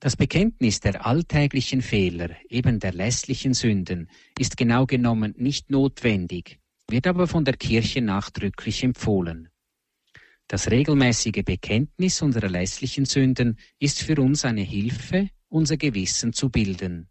[0.01, 7.09] Das Bekenntnis der alltäglichen Fehler, eben der lässlichen Sünden, ist genau genommen nicht notwendig, wird
[7.09, 9.49] aber von der Kirche nachdrücklich empfohlen.
[10.47, 17.09] Das regelmäßige Bekenntnis unserer lässlichen Sünden ist für uns eine Hilfe, unser Gewissen zu bilden,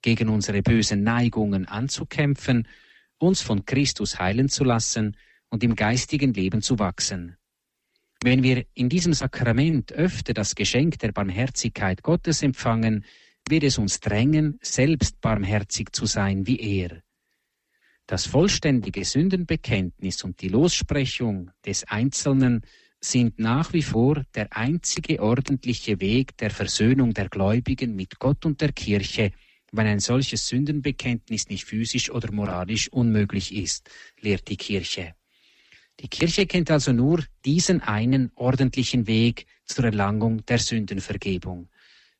[0.00, 2.68] gegen unsere bösen Neigungen anzukämpfen,
[3.18, 5.16] uns von Christus heilen zu lassen
[5.50, 7.36] und im geistigen Leben zu wachsen.
[8.22, 13.04] Wenn wir in diesem Sakrament öfter das Geschenk der Barmherzigkeit Gottes empfangen,
[13.48, 17.02] wird es uns drängen, selbst barmherzig zu sein wie er.
[18.06, 22.62] Das vollständige Sündenbekenntnis und die Lossprechung des Einzelnen
[23.00, 28.60] sind nach wie vor der einzige ordentliche Weg der Versöhnung der Gläubigen mit Gott und
[28.60, 29.30] der Kirche,
[29.72, 35.14] wenn ein solches Sündenbekenntnis nicht physisch oder moralisch unmöglich ist, lehrt die Kirche.
[36.00, 41.68] Die Kirche kennt also nur diesen einen ordentlichen Weg zur Erlangung der Sündenvergebung.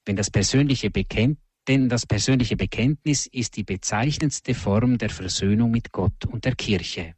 [0.04, 5.92] Wenn das persönliche Bekenntnis denn das persönliche Bekenntnis ist die bezeichnendste Form der Versöhnung mit
[5.92, 7.14] Gott und der Kirche.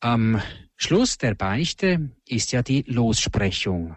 [0.00, 0.42] Am
[0.76, 3.96] Schluss der Beichte ist ja die Lossprechung.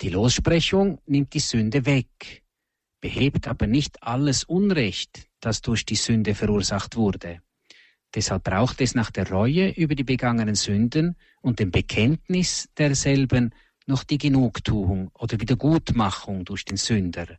[0.00, 2.42] Die Lossprechung nimmt die Sünde weg,
[3.00, 7.40] behebt aber nicht alles Unrecht, das durch die Sünde verursacht wurde.
[8.14, 13.54] Deshalb braucht es nach der Reue über die begangenen Sünden und dem Bekenntnis derselben
[13.86, 17.38] noch die Genugtuung oder Wiedergutmachung durch den Sünder.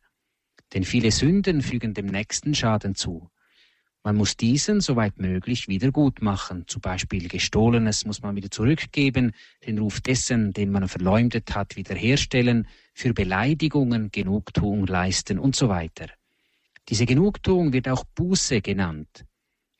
[0.73, 3.29] Denn viele Sünden fügen dem Nächsten Schaden zu.
[4.03, 6.63] Man muss diesen soweit möglich wieder gut machen.
[6.67, 9.33] Zum Beispiel Gestohlenes muss man wieder zurückgeben,
[9.65, 16.07] den Ruf dessen, den man verleumdet hat, wiederherstellen, für Beleidigungen Genugtuung leisten und so weiter.
[16.87, 19.25] Diese Genugtuung wird auch Buße genannt.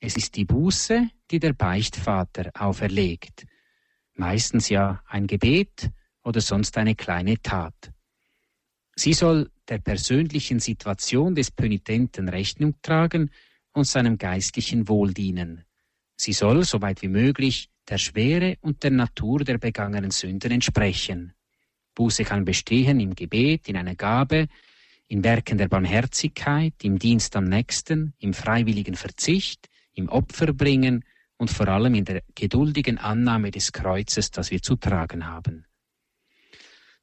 [0.02, 3.46] Es ist die Buße, die der Beichtvater auferlegt.
[4.16, 5.90] Meistens ja ein Gebet
[6.24, 7.92] oder sonst eine kleine Tat.
[8.96, 13.32] Sie soll der persönlichen Situation des Pönitenten Rechnung tragen
[13.80, 15.64] und seinem geistlichen Wohl dienen.
[16.16, 21.34] Sie soll, soweit wie möglich, der Schwere und der Natur der begangenen Sünden entsprechen.
[21.96, 24.48] Buße kann bestehen im Gebet, in einer Gabe,
[25.08, 31.04] in Werken der Barmherzigkeit, im Dienst am Nächsten, im freiwilligen Verzicht, im Opfer bringen
[31.38, 35.66] und vor allem in der geduldigen Annahme des Kreuzes, das wir zu tragen haben.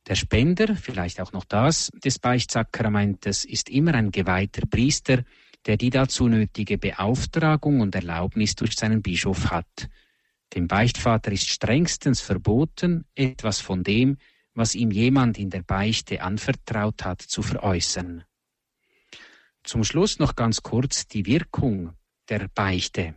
[0.06, 5.24] Der Spender, vielleicht auch noch das, des Beichtsakramentes ist immer ein geweihter Priester,
[5.66, 9.88] der die dazu nötige Beauftragung und Erlaubnis durch seinen Bischof hat.
[10.54, 14.16] Dem Beichtvater ist strengstens verboten, etwas von dem,
[14.54, 18.24] was ihm jemand in der Beichte anvertraut hat, zu veräußern.
[19.64, 21.92] Zum Schluss noch ganz kurz die Wirkung
[22.28, 23.16] der Beichte.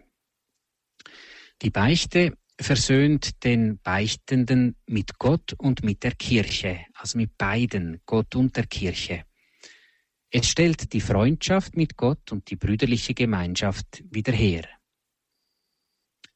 [1.62, 8.35] Die Beichte versöhnt den Beichtenden mit Gott und mit der Kirche, also mit beiden, Gott
[8.35, 9.23] und der Kirche.
[10.32, 14.68] Es stellt die Freundschaft mit Gott und die brüderliche Gemeinschaft wieder her.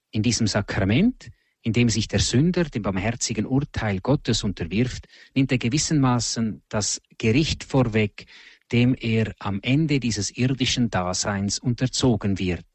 [0.09, 1.29] In diesem Sakrament,
[1.61, 7.63] in dem sich der Sünder dem barmherzigen Urteil Gottes unterwirft, nimmt er gewissenmaßen das Gericht
[7.63, 8.25] vorweg,
[8.71, 12.65] dem er am Ende dieses irdischen Daseins unterzogen wird.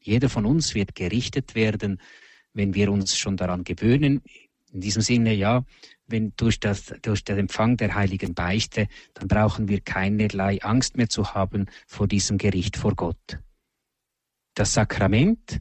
[0.00, 2.00] Jeder von uns wird gerichtet werden,
[2.52, 4.22] wenn wir uns schon daran gewöhnen.
[4.72, 5.64] In diesem Sinne, ja,
[6.08, 11.08] wenn durch, das, durch den Empfang der heiligen Beichte, dann brauchen wir keinerlei Angst mehr
[11.08, 13.38] zu haben vor diesem Gericht vor Gott.
[14.54, 15.60] Das Sakrament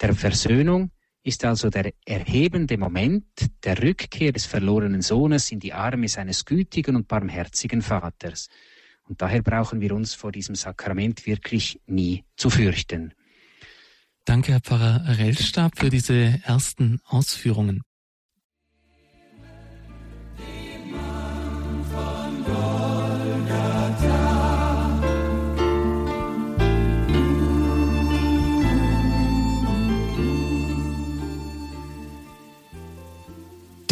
[0.00, 0.90] der Versöhnung
[1.22, 3.24] ist also der erhebende Moment
[3.64, 8.48] der Rückkehr des verlorenen Sohnes in die Arme seines gütigen und barmherzigen Vaters.
[9.04, 13.14] Und daher brauchen wir uns vor diesem Sakrament wirklich nie zu fürchten.
[14.24, 17.82] Danke, Herr Pfarrer Rellstab, für diese ersten Ausführungen.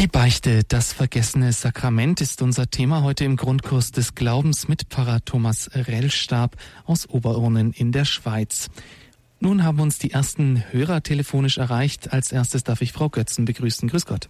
[0.08, 5.70] Beichte, das vergessene Sakrament ist unser Thema heute im Grundkurs des Glaubens mit Pfarrer Thomas
[5.74, 6.52] Rellstab
[6.86, 8.68] aus Oberurnen in der Schweiz.
[9.40, 12.12] Nun haben uns die ersten Hörer telefonisch erreicht.
[12.12, 13.88] Als erstes darf ich Frau Götzen begrüßen.
[13.88, 14.28] Grüß Gott.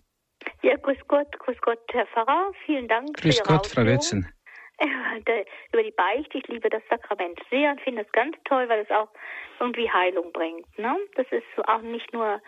[0.62, 2.52] Ja, grüß Gott, grüß Gott, Herr Pfarrer.
[2.64, 4.28] Vielen Dank grüß für Ihre Gott, Frau Götzen.
[5.72, 8.90] Über die Beichte, ich liebe das Sakrament sehr und finde es ganz toll, weil es
[8.90, 9.08] auch
[9.58, 10.66] irgendwie Heilung bringt.
[10.78, 10.96] Ne?
[11.16, 12.40] Das ist auch nicht nur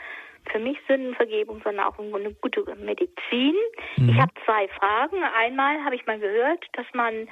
[0.49, 3.55] für mich Sündenvergebung, sondern auch eine gute Medizin.
[3.97, 4.09] Mhm.
[4.11, 5.23] Ich habe zwei Fragen.
[5.23, 7.29] Einmal habe ich mal gehört, dass man,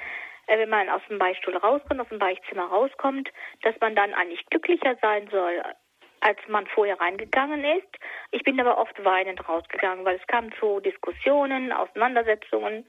[0.46, 3.30] äh, wenn man aus dem Beichtstuhl rauskommt, aus dem Beichtzimmer rauskommt,
[3.62, 5.62] dass man dann eigentlich glücklicher sein soll,
[6.20, 7.88] als man vorher reingegangen ist.
[8.30, 12.86] Ich bin aber oft weinend rausgegangen, weil es kam zu Diskussionen, Auseinandersetzungen.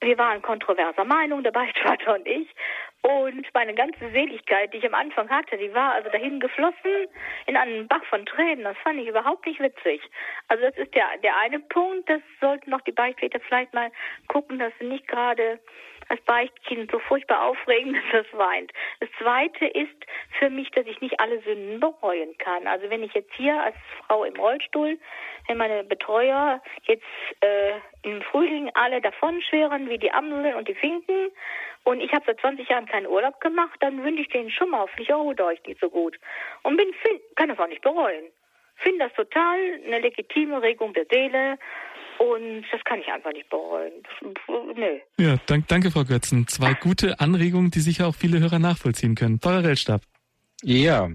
[0.00, 2.48] Wir waren kontroverser Meinung, der Beichtvater und ich.
[3.02, 7.06] Und meine ganze Seligkeit, die ich am Anfang hatte, die war also dahin geflossen
[7.46, 8.64] in einen Bach von Tränen.
[8.64, 10.02] Das fand ich überhaupt nicht witzig.
[10.48, 13.90] Also das ist der, der eine Punkt, das sollten noch die Beichtväter vielleicht mal
[14.28, 15.60] gucken, dass sie nicht gerade
[16.10, 18.72] als Beichtkind so furchtbar aufregend, dass das weint.
[18.98, 19.94] Das zweite ist
[20.38, 22.66] für mich, dass ich nicht alle Sünden bereuen kann.
[22.66, 23.76] Also wenn ich jetzt hier als
[24.06, 24.98] Frau im Rollstuhl,
[25.46, 27.04] wenn meine Betreuer jetzt
[27.40, 31.30] äh, im Frühling alle davon schweren, wie die Amseln und die Finken,
[31.84, 34.80] und ich habe seit 20 Jahren keinen Urlaub gemacht, dann wünsche ich denen schon mal,
[34.80, 36.16] hoffentlich erholt euch nicht so gut.
[36.62, 38.24] Und bin, find, kann das auch nicht bereuen.
[38.76, 41.58] Finde das total eine legitime Regung der Seele
[42.18, 43.92] und das kann ich einfach nicht bereuen.
[44.74, 44.98] Nö.
[45.18, 46.46] Ja, dank, danke, Frau Götzen.
[46.46, 49.38] Zwei gute Anregungen, die sicher auch viele Hörer nachvollziehen können.
[49.38, 50.02] Parallelstab.
[50.62, 51.08] Ja.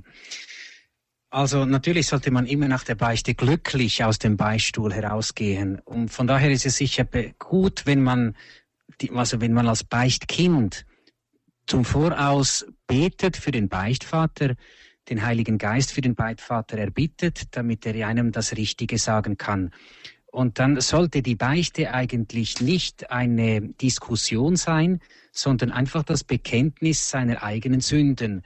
[1.30, 5.80] Also natürlich sollte man immer nach der Beichte glücklich aus dem Beichtstuhl herausgehen.
[5.86, 7.06] Und von daher ist es sicher
[7.38, 8.36] gut, wenn man,
[9.02, 10.86] die, also wenn man als Beichtkind
[11.68, 14.56] zum Voraus betet für den Beichtvater,
[15.10, 19.72] den Heiligen Geist für den Beichtvater erbittet, damit er einem das Richtige sagen kann.
[20.32, 25.00] Und dann sollte die Beichte eigentlich nicht eine Diskussion sein,
[25.32, 28.44] sondern einfach das Bekenntnis seiner eigenen Sünden.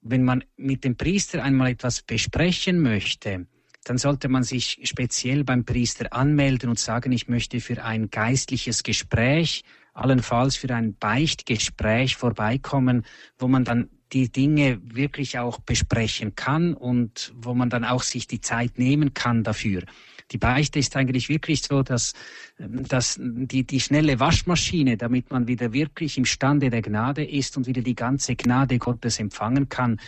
[0.00, 3.46] Wenn man mit dem Priester einmal etwas besprechen möchte,
[3.88, 8.82] dann sollte man sich speziell beim Priester anmelden und sagen, ich möchte für ein geistliches
[8.82, 9.64] Gespräch,
[9.94, 13.04] allenfalls für ein Beichtgespräch vorbeikommen,
[13.38, 18.26] wo man dann die Dinge wirklich auch besprechen kann und wo man dann auch sich
[18.26, 19.82] die Zeit nehmen kann dafür.
[20.30, 22.12] Die Beichte ist eigentlich wirklich so, dass,
[22.58, 27.80] dass die, die schnelle Waschmaschine, damit man wieder wirklich imstande der Gnade ist und wieder
[27.80, 29.98] die ganze Gnade Gottes empfangen kann.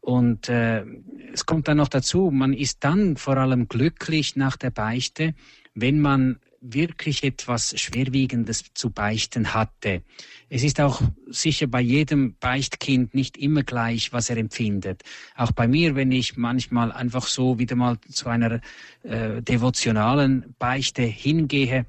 [0.00, 0.84] Und äh,
[1.32, 5.34] es kommt dann noch dazu, man ist dann vor allem glücklich nach der Beichte,
[5.74, 10.02] wenn man wirklich etwas Schwerwiegendes zu beichten hatte.
[10.48, 15.02] Es ist auch sicher bei jedem Beichtkind nicht immer gleich, was er empfindet.
[15.36, 18.60] Auch bei mir, wenn ich manchmal einfach so wieder mal zu einer
[19.02, 21.86] äh, devotionalen Beichte hingehe,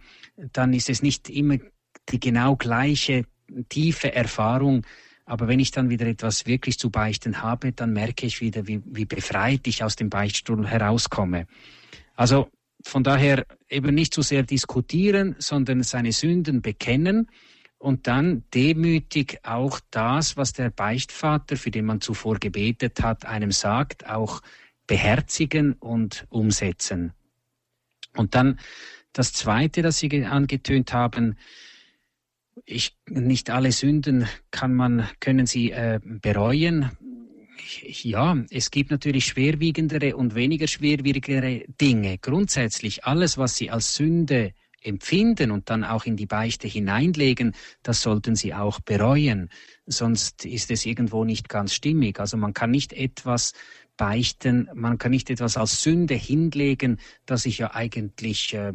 [0.54, 1.58] dann ist es nicht immer
[2.10, 3.26] die genau gleiche
[3.70, 4.86] tiefe Erfahrung.
[5.30, 8.82] Aber wenn ich dann wieder etwas wirklich zu beichten habe, dann merke ich wieder, wie,
[8.84, 11.46] wie befreit ich aus dem Beichtstuhl herauskomme.
[12.16, 12.50] Also
[12.84, 17.30] von daher eben nicht so sehr diskutieren, sondern seine Sünden bekennen
[17.78, 23.52] und dann demütig auch das, was der Beichtvater, für den man zuvor gebetet hat, einem
[23.52, 24.42] sagt, auch
[24.88, 27.14] beherzigen und umsetzen.
[28.16, 28.60] Und dann
[29.14, 31.38] das Zweite, das Sie angetönt haben,
[32.66, 36.92] ich, nicht alle Sünden kann man, können Sie äh, bereuen
[37.84, 42.18] ja, es gibt natürlich schwerwiegendere und weniger schwerwiegendere Dinge.
[42.18, 48.02] Grundsätzlich alles, was Sie als Sünde empfinden und dann auch in die Beichte hineinlegen, das
[48.02, 49.50] sollten Sie auch bereuen.
[49.86, 52.20] Sonst ist es irgendwo nicht ganz stimmig.
[52.20, 53.54] Also man kann nicht etwas
[54.00, 58.72] beichten, man kann nicht etwas als Sünde hinlegen, das ich ja eigentlich äh,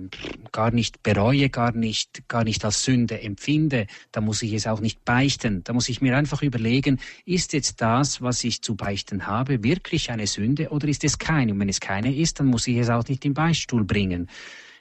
[0.53, 3.87] gar nicht bereue, gar nicht, gar nicht als Sünde empfinde.
[4.12, 5.64] Da muss ich es auch nicht beichten.
[5.64, 10.11] Da muss ich mir einfach überlegen, ist jetzt das, was ich zu beichten habe, wirklich
[10.11, 11.53] eine Sünde oder ist es keine?
[11.53, 14.29] Und wenn es keine ist, dann muss ich es auch nicht im Beistuhl bringen.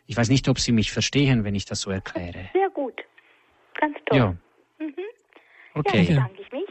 [0.08, 2.50] Ich weiß nicht, ob Sie mich verstehen, wenn ich das so erkläre.
[2.52, 2.96] Sehr gut.
[3.80, 4.18] Ganz toll.
[4.18, 4.36] Ja.
[4.78, 4.94] Mhm.
[5.74, 6.04] Okay.
[6.04, 6.70] Ja, bedanke ich mich.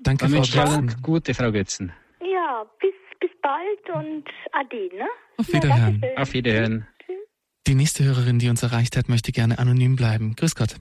[0.00, 0.96] Danke, Frau Götzen.
[1.02, 1.92] Gute Frau Götzen.
[3.42, 5.08] Bald und Ade, ne?
[5.36, 6.00] Auf Wiederhören.
[6.02, 6.86] Ja, Auf Wiederhören.
[7.66, 10.34] Die nächste Hörerin, die uns erreicht hat, möchte gerne anonym bleiben.
[10.36, 10.76] Grüß Gott.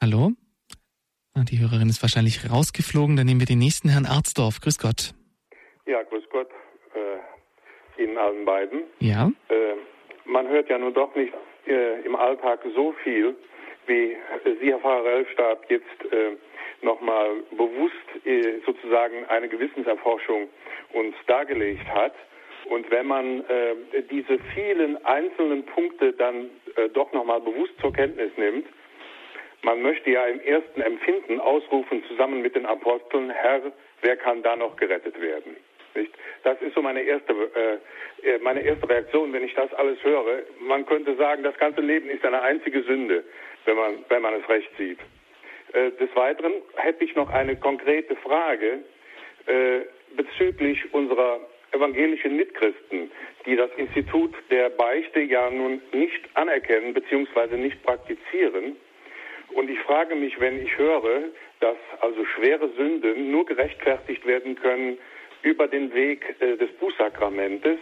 [0.00, 0.32] Hallo?
[1.34, 3.16] Ah, die Hörerin ist wahrscheinlich rausgeflogen.
[3.16, 4.60] Dann nehmen wir den nächsten Herrn Arzdorf.
[4.60, 5.14] Grüß Gott.
[5.86, 6.48] Ja, grüß Gott.
[6.94, 8.82] Äh, Ihnen allen beiden.
[8.98, 9.30] Ja.
[9.48, 9.74] Äh,
[10.26, 11.32] man hört ja nun doch nicht
[11.66, 13.36] äh, im Alltag so viel,
[13.86, 14.16] wie
[14.60, 16.36] Sie, Herr Pfarrer Rellstab, jetzt äh,
[16.82, 20.48] nochmal bewusst äh, sozusagen eine Gewissenserforschung
[20.92, 22.14] uns dargelegt hat.
[22.66, 23.74] Und wenn man äh,
[24.10, 28.66] diese vielen einzelnen Punkte dann äh, doch nochmal bewusst zur Kenntnis nimmt,
[29.62, 33.60] man möchte ja im ersten Empfinden ausrufen, zusammen mit den Aposteln, Herr,
[34.00, 35.56] wer kann da noch gerettet werden?
[35.94, 36.12] Nicht?
[36.44, 37.32] Das ist so meine erste,
[38.22, 40.42] äh, meine erste Reaktion, wenn ich das alles höre.
[40.60, 43.24] Man könnte sagen, das ganze Leben ist eine einzige Sünde,
[43.64, 44.98] wenn man, wenn man es recht sieht.
[45.72, 48.80] Äh, des Weiteren hätte ich noch eine konkrete Frage
[49.46, 49.80] äh,
[50.16, 51.40] bezüglich unserer
[51.72, 53.10] evangelischen Mitchristen,
[53.46, 57.56] die das Institut der Beichte ja nun nicht anerkennen bzw.
[57.56, 58.76] nicht praktizieren.
[59.54, 61.24] Und ich frage mich, wenn ich höre,
[61.60, 64.98] dass also schwere Sünden nur gerechtfertigt werden können
[65.42, 67.78] über den Weg äh, des Bußsakramentes,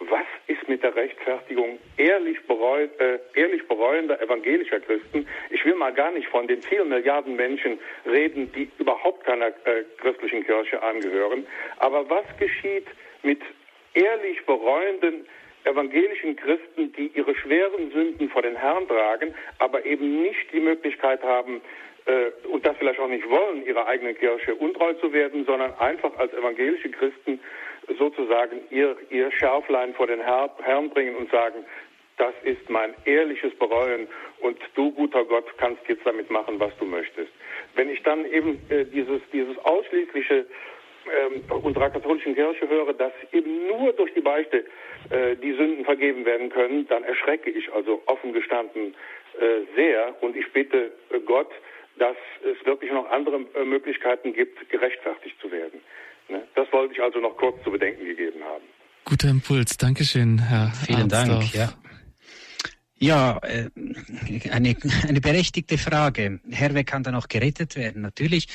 [0.00, 5.26] was ist mit der Rechtfertigung ehrlich, bereu äh, ehrlich bereuender evangelischer Christen?
[5.50, 9.84] Ich will mal gar nicht von den vielen Milliarden Menschen reden, die überhaupt keiner äh,
[9.98, 11.46] christlichen Kirche angehören.
[11.78, 12.86] Aber was geschieht
[13.22, 13.40] mit
[13.94, 15.26] ehrlich bereuenden
[15.64, 21.22] evangelischen Christen, die ihre schweren Sünden vor den Herrn tragen, aber eben nicht die Möglichkeit
[21.22, 21.62] haben,
[22.06, 26.14] äh, und das vielleicht auch nicht wollen, ihrer eigenen Kirche untreu zu werden, sondern einfach
[26.18, 27.40] als evangelische Christen
[27.98, 31.64] sozusagen ihr, ihr Schärflein vor den Herr, Herrn bringen und sagen,
[32.16, 34.06] das ist mein ehrliches Bereuen
[34.40, 37.32] und du, guter Gott, kannst jetzt damit machen, was du möchtest.
[37.74, 40.46] Wenn ich dann eben äh, dieses, dieses ausschließliche
[41.06, 44.64] äh, unserer katholischen Kirche höre, dass eben nur durch die Beichte
[45.10, 48.94] äh, die Sünden vergeben werden können, dann erschrecke ich also offen gestanden
[49.40, 51.50] äh, sehr und ich bitte äh, Gott,
[51.96, 55.80] dass es wirklich noch andere äh, Möglichkeiten gibt, gerechtfertigt zu werden.
[56.28, 56.42] Ne?
[56.54, 58.64] Das wollte ich also noch kurz zu bedenken gegeben haben.
[59.04, 61.52] Guter Impuls, Dankeschön, Herr Vielen Arnsdorf.
[61.52, 61.54] Dank.
[61.54, 61.72] Ja.
[62.96, 63.68] Ja, äh,
[64.50, 66.40] eine, eine berechtigte Frage.
[66.50, 68.00] Herr, wer kann da noch gerettet werden?
[68.02, 68.48] Natürlich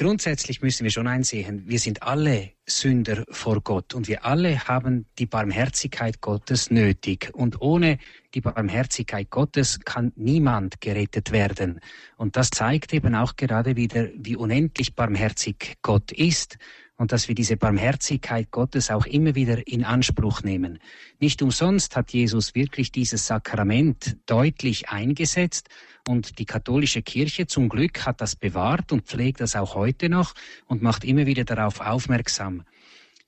[0.00, 5.04] grundsätzlich müssen wir schon einsehen, wir sind alle Sünder vor Gott und wir alle haben
[5.18, 7.30] die Barmherzigkeit Gottes nötig.
[7.34, 7.98] Und ohne
[8.32, 11.80] die Barmherzigkeit Gottes kann niemand gerettet werden.
[12.16, 16.56] Und das zeigt eben auch gerade wieder, wie unendlich barmherzig Gott ist
[17.00, 20.78] und dass wir diese Barmherzigkeit Gottes auch immer wieder in Anspruch nehmen.
[21.18, 25.70] Nicht umsonst hat Jesus wirklich dieses Sakrament deutlich eingesetzt
[26.06, 30.34] und die katholische Kirche zum Glück hat das bewahrt und pflegt das auch heute noch
[30.66, 32.64] und macht immer wieder darauf aufmerksam.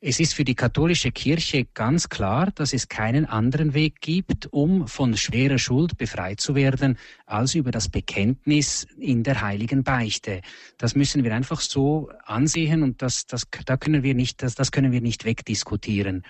[0.04, 4.88] Es ist für die katholische Kirche ganz klar, dass es keinen anderen Weg gibt, um
[4.88, 10.40] von schwerer Schuld befreit zu werden, als über das Bekenntnis in der heiligen Beichte.
[10.76, 14.72] Das müssen wir einfach so ansehen und das, das, da können wir nicht, das, das
[14.72, 16.24] können wir nicht wegdiskutieren.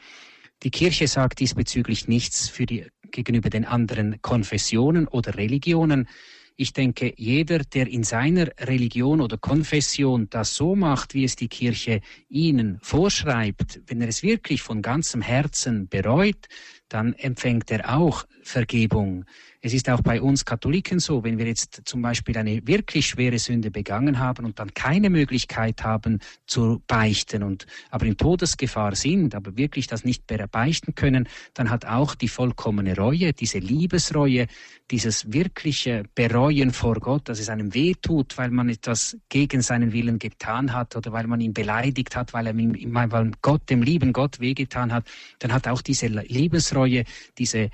[0.64, 6.09] Die Kirche sagt diesbezüglich nichts für die, gegenüber den anderen Konfessionen oder Religionen.
[6.57, 11.48] Ich denke, jeder, der in seiner Religion oder Konfession das so macht, wie es die
[11.48, 16.46] Kirche ihnen vorschreibt, wenn er es wirklich von ganzem Herzen bereut,
[16.88, 19.24] dann empfängt er auch Vergebung.
[19.65, 23.39] Es ist auch bei uns Katholiken so, wenn wir jetzt zum Beispiel eine wirklich schwere
[23.39, 29.37] Sünde begangen haben und dann keine Möglichkeit haben zu beichten und aber in Todesgefahr sind,
[29.37, 34.49] aber wirklich das nicht beichten können, dann hat auch die vollkommene Reue, diese Liebesreue,
[34.91, 39.93] dieses wirkliche Bereuen vor Gott, dass es einem weh tut, weil man etwas gegen seinen
[39.93, 43.83] Willen getan hat oder weil man ihn beleidigt hat, weil er ihm, weil Gott, dem
[43.83, 45.07] lieben Gott wehgetan hat,
[45.39, 47.05] dann hat auch diese Liebesreue,
[47.39, 47.71] diese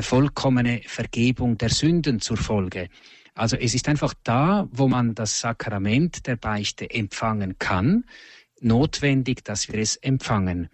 [0.00, 2.88] vollkommene Vergebung der Sünden zur Folge.
[3.34, 8.04] Also es ist einfach da, wo man das Sakrament der Beichte empfangen kann,
[8.60, 10.68] notwendig, dass wir es empfangen.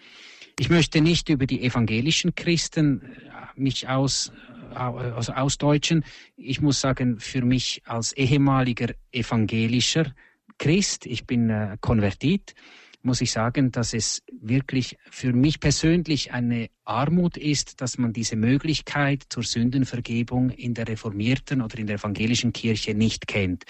[0.58, 4.32] Ich möchte nicht über die evangelischen Christen äh, mich aus,
[4.72, 6.02] äh, also ausdeutschen.
[6.36, 10.14] Ich muss sagen, für mich als ehemaliger evangelischer
[10.58, 12.54] Christ, ich bin äh, konvertit,
[13.02, 18.36] muss ich sagen, dass es wirklich für mich persönlich eine Armut ist, dass man diese
[18.36, 23.64] Möglichkeit zur Sündenvergebung in der reformierten oder in der evangelischen Kirche nicht kennt.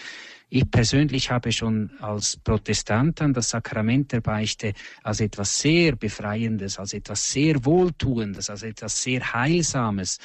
[0.49, 6.79] Ich persönlich habe schon als Protestant an das Sakrament der Beichte als etwas sehr Befreiendes,
[6.79, 10.19] als etwas sehr Wohltuendes, als etwas sehr Heilsames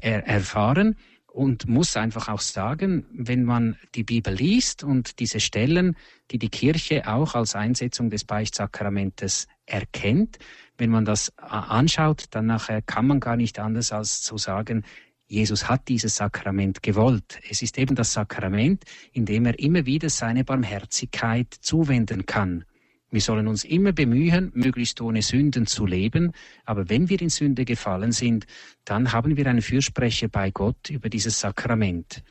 [0.00, 0.96] erfahren
[1.36, 5.94] und muss einfach auch sagen, wenn man die Bibel liest und diese Stellen,
[6.30, 10.38] die die Kirche auch als Einsetzung des Beichtsakramentes erkennt,
[10.78, 14.84] wenn man das anschaut, dann nachher kann man gar nicht anders als zu sagen,
[15.26, 17.38] Jesus hat dieses Sakrament gewollt.
[17.50, 22.64] Es ist eben das Sakrament, in dem er immer wieder seine Barmherzigkeit zuwenden kann.
[23.10, 26.32] Wir sollen uns immer bemühen, möglichst ohne Sünden zu leben,
[26.64, 28.46] aber wenn wir in Sünde gefallen sind,
[28.84, 32.22] dann haben wir einen Fürsprecher bei Gott über dieses Sakrament.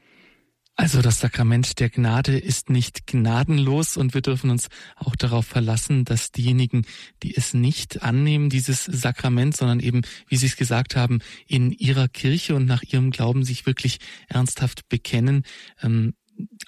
[0.78, 4.67] Also das Sakrament der Gnade ist nicht gnadenlos und wir dürfen uns
[4.97, 6.86] auch darauf verlassen, dass diejenigen,
[7.23, 12.09] die es nicht annehmen, dieses Sakrament, sondern eben, wie Sie es gesagt haben, in ihrer
[12.09, 15.43] Kirche und nach ihrem Glauben sich wirklich ernsthaft bekennen,
[15.82, 16.13] ähm,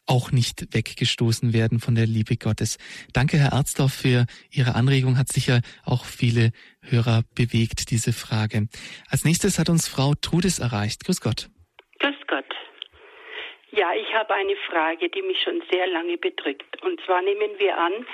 [0.05, 2.77] auch nicht weggestoßen werden von der Liebe Gottes.
[3.13, 5.17] Danke, Herr Erzdorf, für Ihre Anregung.
[5.17, 6.51] Hat sicher auch viele
[6.81, 8.67] Hörer bewegt, diese Frage.
[9.09, 11.03] Als nächstes hat uns Frau Trudes erreicht.
[11.05, 11.49] Grüß Gott.
[13.77, 16.83] Ja, ich habe eine Frage, die mich schon sehr lange bedrückt.
[16.83, 18.07] Und zwar nehmen wir an,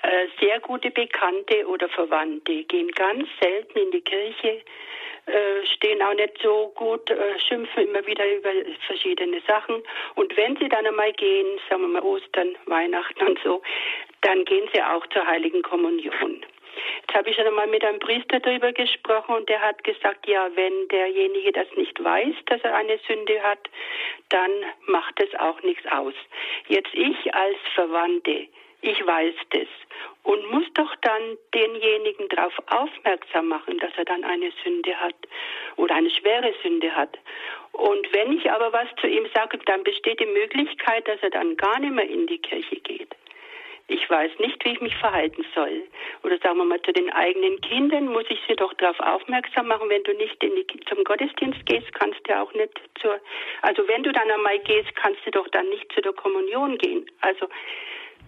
[0.00, 4.62] äh, sehr gute Bekannte oder Verwandte gehen ganz selten in die Kirche,
[5.26, 8.50] äh, stehen auch nicht so gut, äh, schimpfen immer wieder über
[8.86, 9.82] verschiedene Sachen.
[10.14, 13.60] Und wenn sie dann einmal gehen, sagen wir mal Ostern, Weihnachten und so,
[14.22, 16.42] dann gehen sie auch zur Heiligen Kommunion.
[17.00, 20.48] Jetzt habe ich schon einmal mit einem Priester darüber gesprochen und der hat gesagt, ja,
[20.54, 23.58] wenn derjenige das nicht weiß, dass er eine Sünde hat,
[24.28, 24.50] dann
[24.86, 26.14] macht es auch nichts aus.
[26.68, 28.48] Jetzt ich als Verwandte,
[28.82, 29.68] ich weiß das
[30.22, 35.16] und muss doch dann denjenigen darauf aufmerksam machen, dass er dann eine Sünde hat
[35.76, 37.18] oder eine schwere Sünde hat.
[37.72, 41.56] Und wenn ich aber was zu ihm sage, dann besteht die Möglichkeit, dass er dann
[41.56, 43.14] gar nicht mehr in die Kirche geht.
[43.90, 45.82] Ich weiß nicht, wie ich mich verhalten soll.
[46.22, 49.88] Oder sagen wir mal, zu den eigenen Kindern muss ich sie doch darauf aufmerksam machen,
[49.88, 52.70] wenn du nicht die, zum Gottesdienst gehst, kannst du auch nicht
[53.00, 53.18] zur,
[53.62, 57.04] also wenn du dann einmal gehst, kannst du doch dann nicht zu der Kommunion gehen.
[57.20, 57.48] Also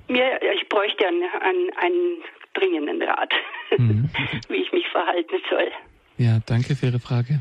[0.09, 3.33] mir, ich bräuchte einen, einen, einen dringenden Rat,
[3.79, 4.11] mhm.
[4.49, 5.71] wie ich mich verhalten soll.
[6.19, 7.41] Ja, danke für Ihre Frage.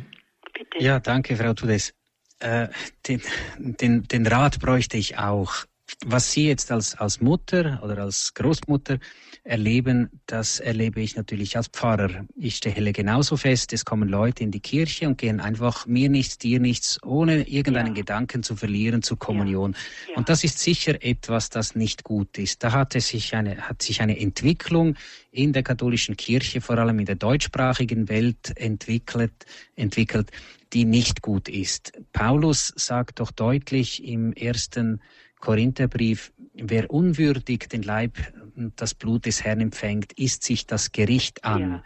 [0.54, 0.78] Bitte.
[0.78, 1.96] Ja, danke, Frau Tudes.
[2.40, 2.68] Äh,
[3.08, 3.22] den,
[3.58, 5.66] den, den Rat bräuchte ich auch.
[6.06, 9.00] Was Sie jetzt als, als Mutter oder als Großmutter
[9.44, 12.26] erleben, das erlebe ich natürlich als Pfarrer.
[12.36, 16.38] Ich stelle genauso fest, es kommen Leute in die Kirche und gehen einfach mir nichts,
[16.38, 18.02] dir nichts, ohne irgendeinen ja.
[18.02, 19.74] Gedanken zu verlieren zur Kommunion.
[19.74, 20.12] Ja.
[20.12, 20.18] Ja.
[20.18, 22.64] Und das ist sicher etwas, das nicht gut ist.
[22.64, 24.96] Da hat es sich eine, hat sich eine Entwicklung
[25.32, 30.32] in der katholischen Kirche, vor allem in der deutschsprachigen Welt entwickelt, entwickelt,
[30.74, 31.94] die nicht gut ist.
[32.14, 35.02] Paulus sagt doch deutlich im ersten
[35.42, 38.18] Korintherbrief, wer unwürdig den Leib
[38.56, 41.60] und das Blut des Herrn empfängt, isst sich das Gericht an.
[41.62, 41.84] Ja, ja,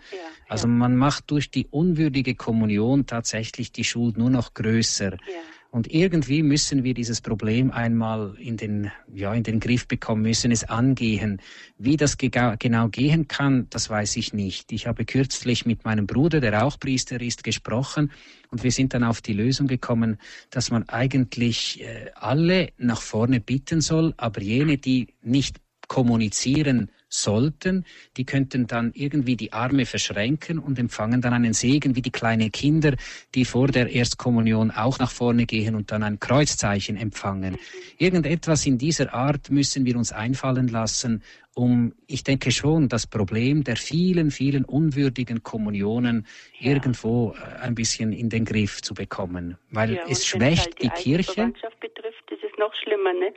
[0.48, 5.18] also man macht durch die unwürdige Kommunion tatsächlich die Schuld nur noch größer.
[5.76, 10.50] Und irgendwie müssen wir dieses Problem einmal in den, ja, in den Griff bekommen, müssen
[10.54, 11.42] es angehen.
[11.78, 14.72] Wie das genau gehen kann, das weiß ich nicht.
[14.72, 18.14] Ich habe kürzlich mit meinem Bruder, der auch Priester ist, gesprochen
[18.52, 20.18] und wir sind dann auf die Lösung gekommen,
[20.50, 25.58] dass man eigentlich äh, alle nach vorne bitten soll, aber jene, die nicht
[25.88, 27.86] kommunizieren sollten,
[28.18, 32.52] die könnten dann irgendwie die Arme verschränken und empfangen dann einen Segen wie die kleinen
[32.52, 32.96] Kinder,
[33.34, 37.58] die vor der Erstkommunion auch nach vorne gehen und dann ein Kreuzzeichen empfangen.
[37.98, 41.24] Irgendetwas in dieser Art müssen wir uns einfallen lassen,
[41.58, 46.28] um, ich denke schon, das Problem der vielen, vielen unwürdigen Kommunionen
[46.60, 46.72] ja.
[46.72, 49.58] irgendwo äh, ein bisschen in den Griff zu bekommen.
[49.72, 51.54] Weil ja, es schwächt halt die, die Kirche.
[51.80, 53.34] betrifft, ist es noch schlimmer, ne?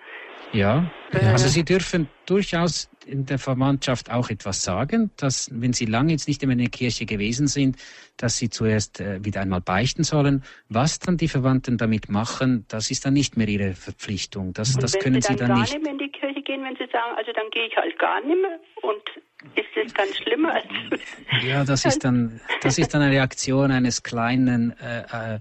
[0.52, 6.12] Ja, also Sie dürfen durchaus in der Verwandtschaft auch etwas sagen, dass wenn Sie lange
[6.12, 7.76] jetzt nicht mehr in der Kirche gewesen sind,
[8.16, 10.42] dass Sie zuerst äh, wieder einmal beichten sollen.
[10.68, 14.52] Was dann die Verwandten damit machen, das ist dann nicht mehr Ihre Verpflichtung.
[14.52, 15.74] Das, und das können Sie dann, dann gar nicht.
[15.74, 18.20] nicht mehr in die Kirche gehen, wenn Sie sagen, also dann gehe ich halt gar
[18.20, 19.02] nicht mehr und
[19.54, 20.66] ist es dann schlimmer als
[21.46, 25.40] Ja, das ist dann das ist dann eine Reaktion eines kleinen äh, äh, äh,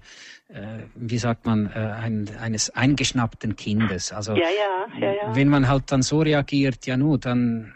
[0.94, 4.12] wie sagt man, äh, ein, eines eingeschnappten Kindes.
[4.12, 5.36] Also ja, ja, ja, ja.
[5.36, 7.74] wenn man halt dann so reagiert, ja nu, dann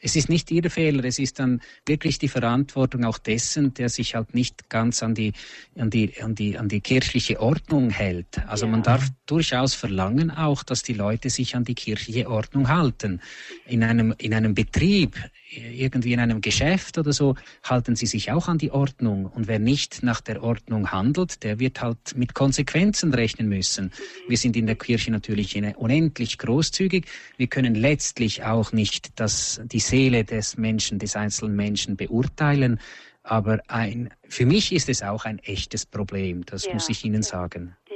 [0.00, 4.14] es ist nicht ihr Fehler, es ist dann wirklich die Verantwortung auch dessen, der sich
[4.14, 5.32] halt nicht ganz an die,
[5.76, 8.46] an die, an die, an die kirchliche Ordnung hält.
[8.46, 8.72] Also ja.
[8.72, 13.20] man darf durchaus verlangen auch, dass die Leute sich an die kirchliche Ordnung halten.
[13.66, 15.16] In einem, in einem Betrieb,
[15.50, 19.26] irgendwie in einem Geschäft oder so, halten sie sich auch an die Ordnung.
[19.26, 23.92] Und wer nicht nach der Ordnung handelt, der wird halt mit Konsequenzen rechnen müssen.
[24.28, 27.06] Wir sind in der Kirche natürlich unendlich großzügig.
[27.36, 32.80] Wir können letztlich auch nicht das, die Seele des Menschen, des einzelnen Menschen beurteilen.
[33.22, 36.44] Aber ein, für mich ist es auch ein echtes Problem.
[36.46, 37.28] Das ja, muss ich Ihnen ja.
[37.28, 37.76] sagen.
[37.88, 37.94] Ja.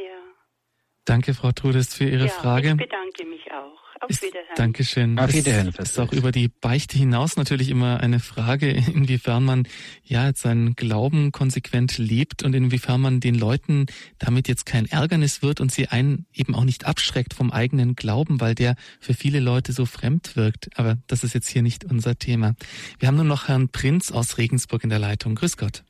[1.05, 2.70] Danke, Frau Trudes, für Ihre Frage.
[2.70, 3.82] Ich bedanke mich auch.
[4.03, 4.57] Auf Wiederhören.
[4.57, 5.18] Dankeschön.
[5.18, 5.72] Auf Wiederhören.
[5.76, 9.68] Das ist auch über die Beichte hinaus natürlich immer eine Frage, inwiefern man
[10.03, 13.86] ja jetzt seinen Glauben konsequent lebt und inwiefern man den Leuten
[14.18, 18.40] damit jetzt kein Ärgernis wird und sie einen eben auch nicht abschreckt vom eigenen Glauben,
[18.40, 20.70] weil der für viele Leute so fremd wirkt.
[20.76, 22.55] Aber das ist jetzt hier nicht unser Thema.
[22.98, 25.36] Wir haben nur noch Herrn Prinz aus Regensburg in der Leitung.
[25.36, 25.84] Grüß Gott.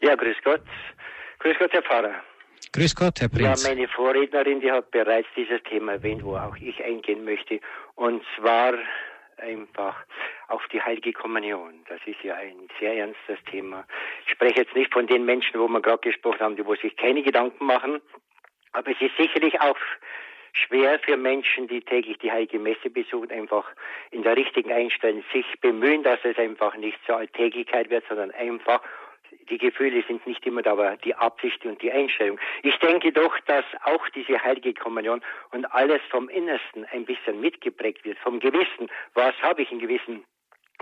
[0.00, 0.62] Ja, grüß Gott.
[1.40, 2.14] Grüß Gott, Herr Pfarrer.
[2.76, 3.64] Grüß Gott, Herr Prinz.
[3.64, 7.58] Ja, meine Vorrednerin, die hat bereits dieses Thema erwähnt, wo auch ich eingehen möchte.
[7.94, 8.74] Und zwar
[9.38, 9.96] einfach
[10.48, 11.72] auf die Heilige Kommunion.
[11.88, 13.86] Das ist ja ein sehr ernstes Thema.
[14.26, 16.94] Ich spreche jetzt nicht von den Menschen, wo wir gerade gesprochen haben, die wo sich
[16.98, 18.02] keine Gedanken machen,
[18.72, 19.78] aber es ist sicherlich auch
[20.52, 23.64] schwer für Menschen, die täglich die Heilige Messe besuchen, einfach
[24.10, 28.82] in der richtigen Einstellung sich bemühen, dass es einfach nicht zur Alltäglichkeit wird, sondern einfach
[29.50, 32.38] die Gefühle sind nicht immer da, aber die Absicht und die Einstellung.
[32.62, 35.22] Ich denke doch, dass auch diese heilige Kommunion
[35.52, 38.90] und alles vom Innersten ein bisschen mitgeprägt wird, vom Gewissen.
[39.14, 40.24] Was habe ich im Gewissen?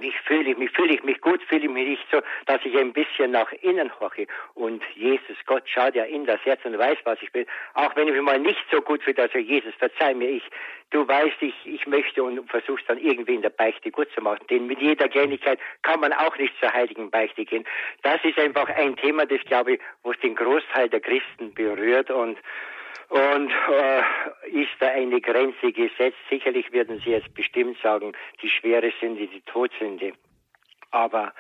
[0.01, 2.77] Mich fühle ich mich, fühle ich mich gut, fühle ich mich nicht so, dass ich
[2.77, 4.27] ein bisschen nach innen horche.
[4.55, 7.47] Und Jesus, Gott schaut ja in das Herz und weiß, was ich will.
[7.75, 10.43] Auch wenn ich mich mal nicht so gut fühle, also Jesus, verzeih mir, ich,
[10.91, 14.45] du weißt, ich, ich möchte und versuchst dann irgendwie in der Beichte gut zu machen.
[14.51, 17.65] Denn mit jeder Kleinigkeit kann man auch nicht zur heiligen Beichte gehen.
[18.03, 22.11] Das ist einfach ein Thema, das glaube ich, wo es den Großteil der Christen berührt
[22.11, 22.37] und
[23.09, 24.01] und äh,
[24.51, 26.19] ist da eine Grenze gesetzt?
[26.31, 30.13] Sicherlich werden Sie jetzt bestimmt sagen, die schwere Sünde, die Todsünde.
[30.91, 31.33] Aber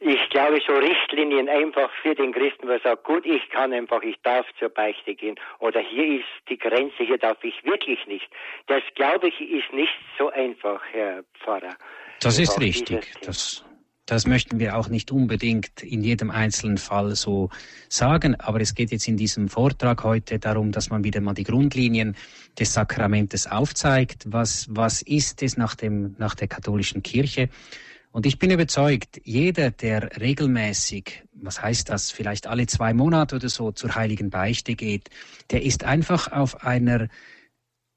[0.00, 4.16] ich glaube, so Richtlinien einfach für den Christen, was sagt, gut, ich kann einfach, ich
[4.22, 5.34] darf zur Beichte gehen.
[5.58, 8.28] Oder hier ist die Grenze, hier darf ich wirklich nicht.
[8.68, 11.76] Das, glaube ich, ist nicht so einfach, Herr Pfarrer.
[12.20, 13.12] Das ist richtig.
[13.22, 13.64] Das
[14.08, 17.50] das möchten wir auch nicht unbedingt in jedem einzelnen Fall so
[17.90, 21.44] sagen, aber es geht jetzt in diesem Vortrag heute darum, dass man wieder mal die
[21.44, 22.16] Grundlinien
[22.58, 24.24] des Sakramentes aufzeigt.
[24.28, 27.50] Was, was ist es nach, dem, nach der katholischen Kirche?
[28.10, 33.50] Und ich bin überzeugt, jeder, der regelmäßig, was heißt das, vielleicht alle zwei Monate oder
[33.50, 35.10] so zur heiligen Beichte geht,
[35.50, 37.08] der ist einfach auf einer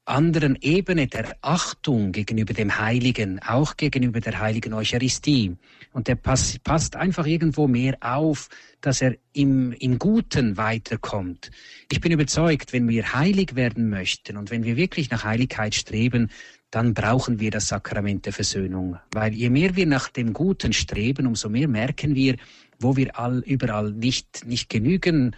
[0.04, 5.56] anderen Ebene der Achtung gegenüber dem Heiligen, auch gegenüber der heiligen Eucharistie.
[5.92, 8.48] Und der pass, passt einfach irgendwo mehr auf,
[8.80, 11.50] dass er im, im Guten weiterkommt.
[11.90, 16.30] Ich bin überzeugt, wenn wir heilig werden möchten und wenn wir wirklich nach Heiligkeit streben,
[16.72, 18.98] dann brauchen wir das Sakrament der Versöhnung.
[19.12, 22.36] Weil je mehr wir nach dem Guten streben, umso mehr merken wir,
[22.80, 25.36] wo wir all, überall nicht, nicht genügen,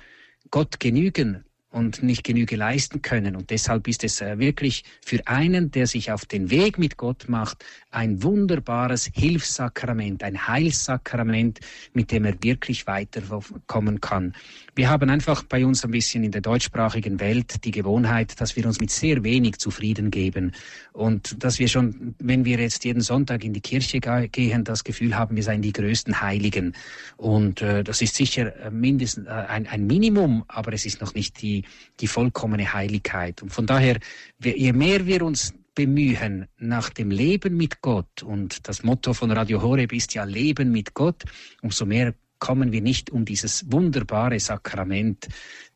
[0.50, 1.44] Gott genügen,
[1.74, 3.34] und nicht Genüge leisten können.
[3.34, 7.28] Und deshalb ist es äh, wirklich für einen, der sich auf den Weg mit Gott
[7.28, 11.58] macht, ein wunderbares Hilfssakrament, ein Heilssakrament,
[11.92, 14.34] mit dem er wirklich weiterkommen kann.
[14.76, 18.66] Wir haben einfach bei uns ein bisschen in der deutschsprachigen Welt die Gewohnheit, dass wir
[18.66, 20.52] uns mit sehr wenig zufrieden geben
[20.92, 25.16] und dass wir schon, wenn wir jetzt jeden Sonntag in die Kirche gehen, das Gefühl
[25.16, 26.74] haben, wir seien die größten Heiligen.
[27.16, 31.14] Und äh, das ist sicher äh, mindestens äh, ein, ein Minimum, aber es ist noch
[31.14, 31.54] nicht die
[32.00, 33.42] die, vollkommene Heiligkeit.
[33.42, 33.98] Und von daher,
[34.42, 39.60] je mehr wir uns bemühen nach dem Leben mit Gott, und das Motto von Radio
[39.60, 41.24] Horeb ist ja Leben mit Gott,
[41.62, 42.14] umso mehr
[42.44, 45.28] kommen wir nicht um dieses wunderbare Sakrament,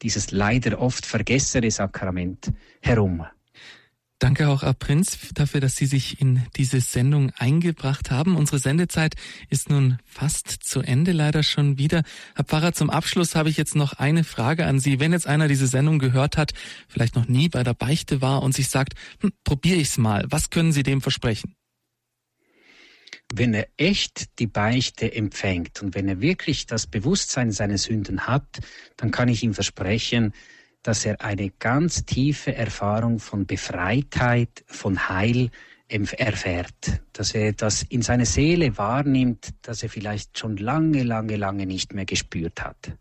[0.03, 2.53] dieses leider oft vergessene Sakrament
[2.83, 3.25] herum.
[4.19, 8.37] Danke auch, Herr Prinz, dafür, dass Sie sich in diese Sendung eingebracht haben.
[8.37, 9.15] Unsere Sendezeit
[9.49, 12.03] ist nun fast zu Ende, leider schon wieder.
[12.35, 15.01] Herr Pfarrer, zum Abschluss habe ich jetzt noch eine Frage an Sie.
[15.01, 16.53] Wenn jetzt einer diese Sendung gehört hat,
[16.87, 18.93] vielleicht noch nie bei der Beichte war und sich sagt,
[19.23, 21.55] hm, probiere ich's mal, was können Sie dem versprechen?
[23.33, 28.61] Wenn er echt die Beichte empfängt und wenn er wirklich das Bewusstsein seiner Sünden hat,
[28.97, 30.33] dann kann ich ihm versprechen,
[30.83, 35.51] dass er eine ganz tiefe Erfahrung von Befreitheit, von Heil
[35.89, 41.67] erfährt, dass er das in seiner Seele wahrnimmt, dass er vielleicht schon lange, lange, lange
[41.67, 42.93] nicht mehr gespürt hat.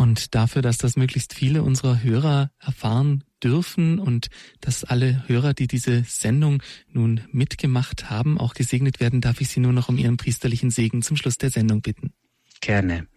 [0.00, 4.28] Und dafür, dass das möglichst viele unserer Hörer erfahren dürfen und
[4.62, 9.60] dass alle Hörer, die diese Sendung nun mitgemacht haben, auch gesegnet werden, darf ich Sie
[9.60, 12.14] nur noch um Ihren priesterlichen Segen zum Schluss der Sendung bitten.
[12.62, 13.08] Gerne.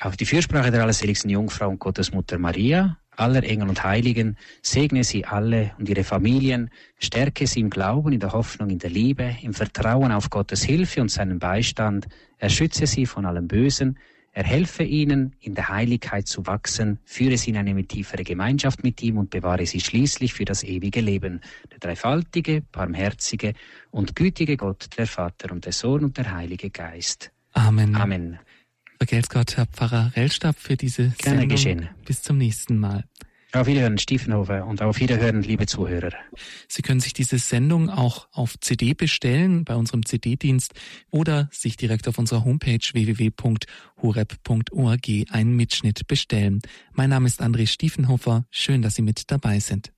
[0.00, 5.24] Auf die Fürsprache der allerseligsten Jungfrau und Gottesmutter Maria, aller Engel und Heiligen, segne sie
[5.24, 6.68] alle und ihre Familien,
[6.98, 11.00] stärke sie im Glauben, in der Hoffnung, in der Liebe, im Vertrauen auf Gottes Hilfe
[11.00, 12.06] und seinen Beistand,
[12.36, 13.98] erschütze sie von allem Bösen,
[14.38, 19.18] erhelfe ihnen, in der Heiligkeit zu wachsen, führe sie in eine tiefere Gemeinschaft mit ihm
[19.18, 21.40] und bewahre sie schließlich für das ewige Leben.
[21.72, 23.54] Der dreifaltige, barmherzige
[23.90, 27.32] und gütige Gott, der Vater und der Sohn und der Heilige Geist.
[27.52, 27.96] Amen.
[27.96, 28.38] Amen.
[28.98, 31.48] Vergelt's Gott, Herr Pfarrer Rellstab, für diese Gerne Sendung.
[31.48, 31.88] geschehen.
[32.04, 33.04] Bis zum nächsten Mal.
[33.52, 36.12] Auf Wiederhören, Stiefenhofer, und auf Wiederhören, liebe Zuhörer.
[36.68, 40.74] Sie können sich diese Sendung auch auf CD bestellen bei unserem CD-Dienst
[41.10, 43.66] oder sich direkt auf unserer Homepage www.horeb.org
[45.30, 46.60] einen Mitschnitt bestellen.
[46.92, 48.44] Mein Name ist André Stiefenhofer.
[48.50, 49.92] Schön, dass Sie mit dabei sind.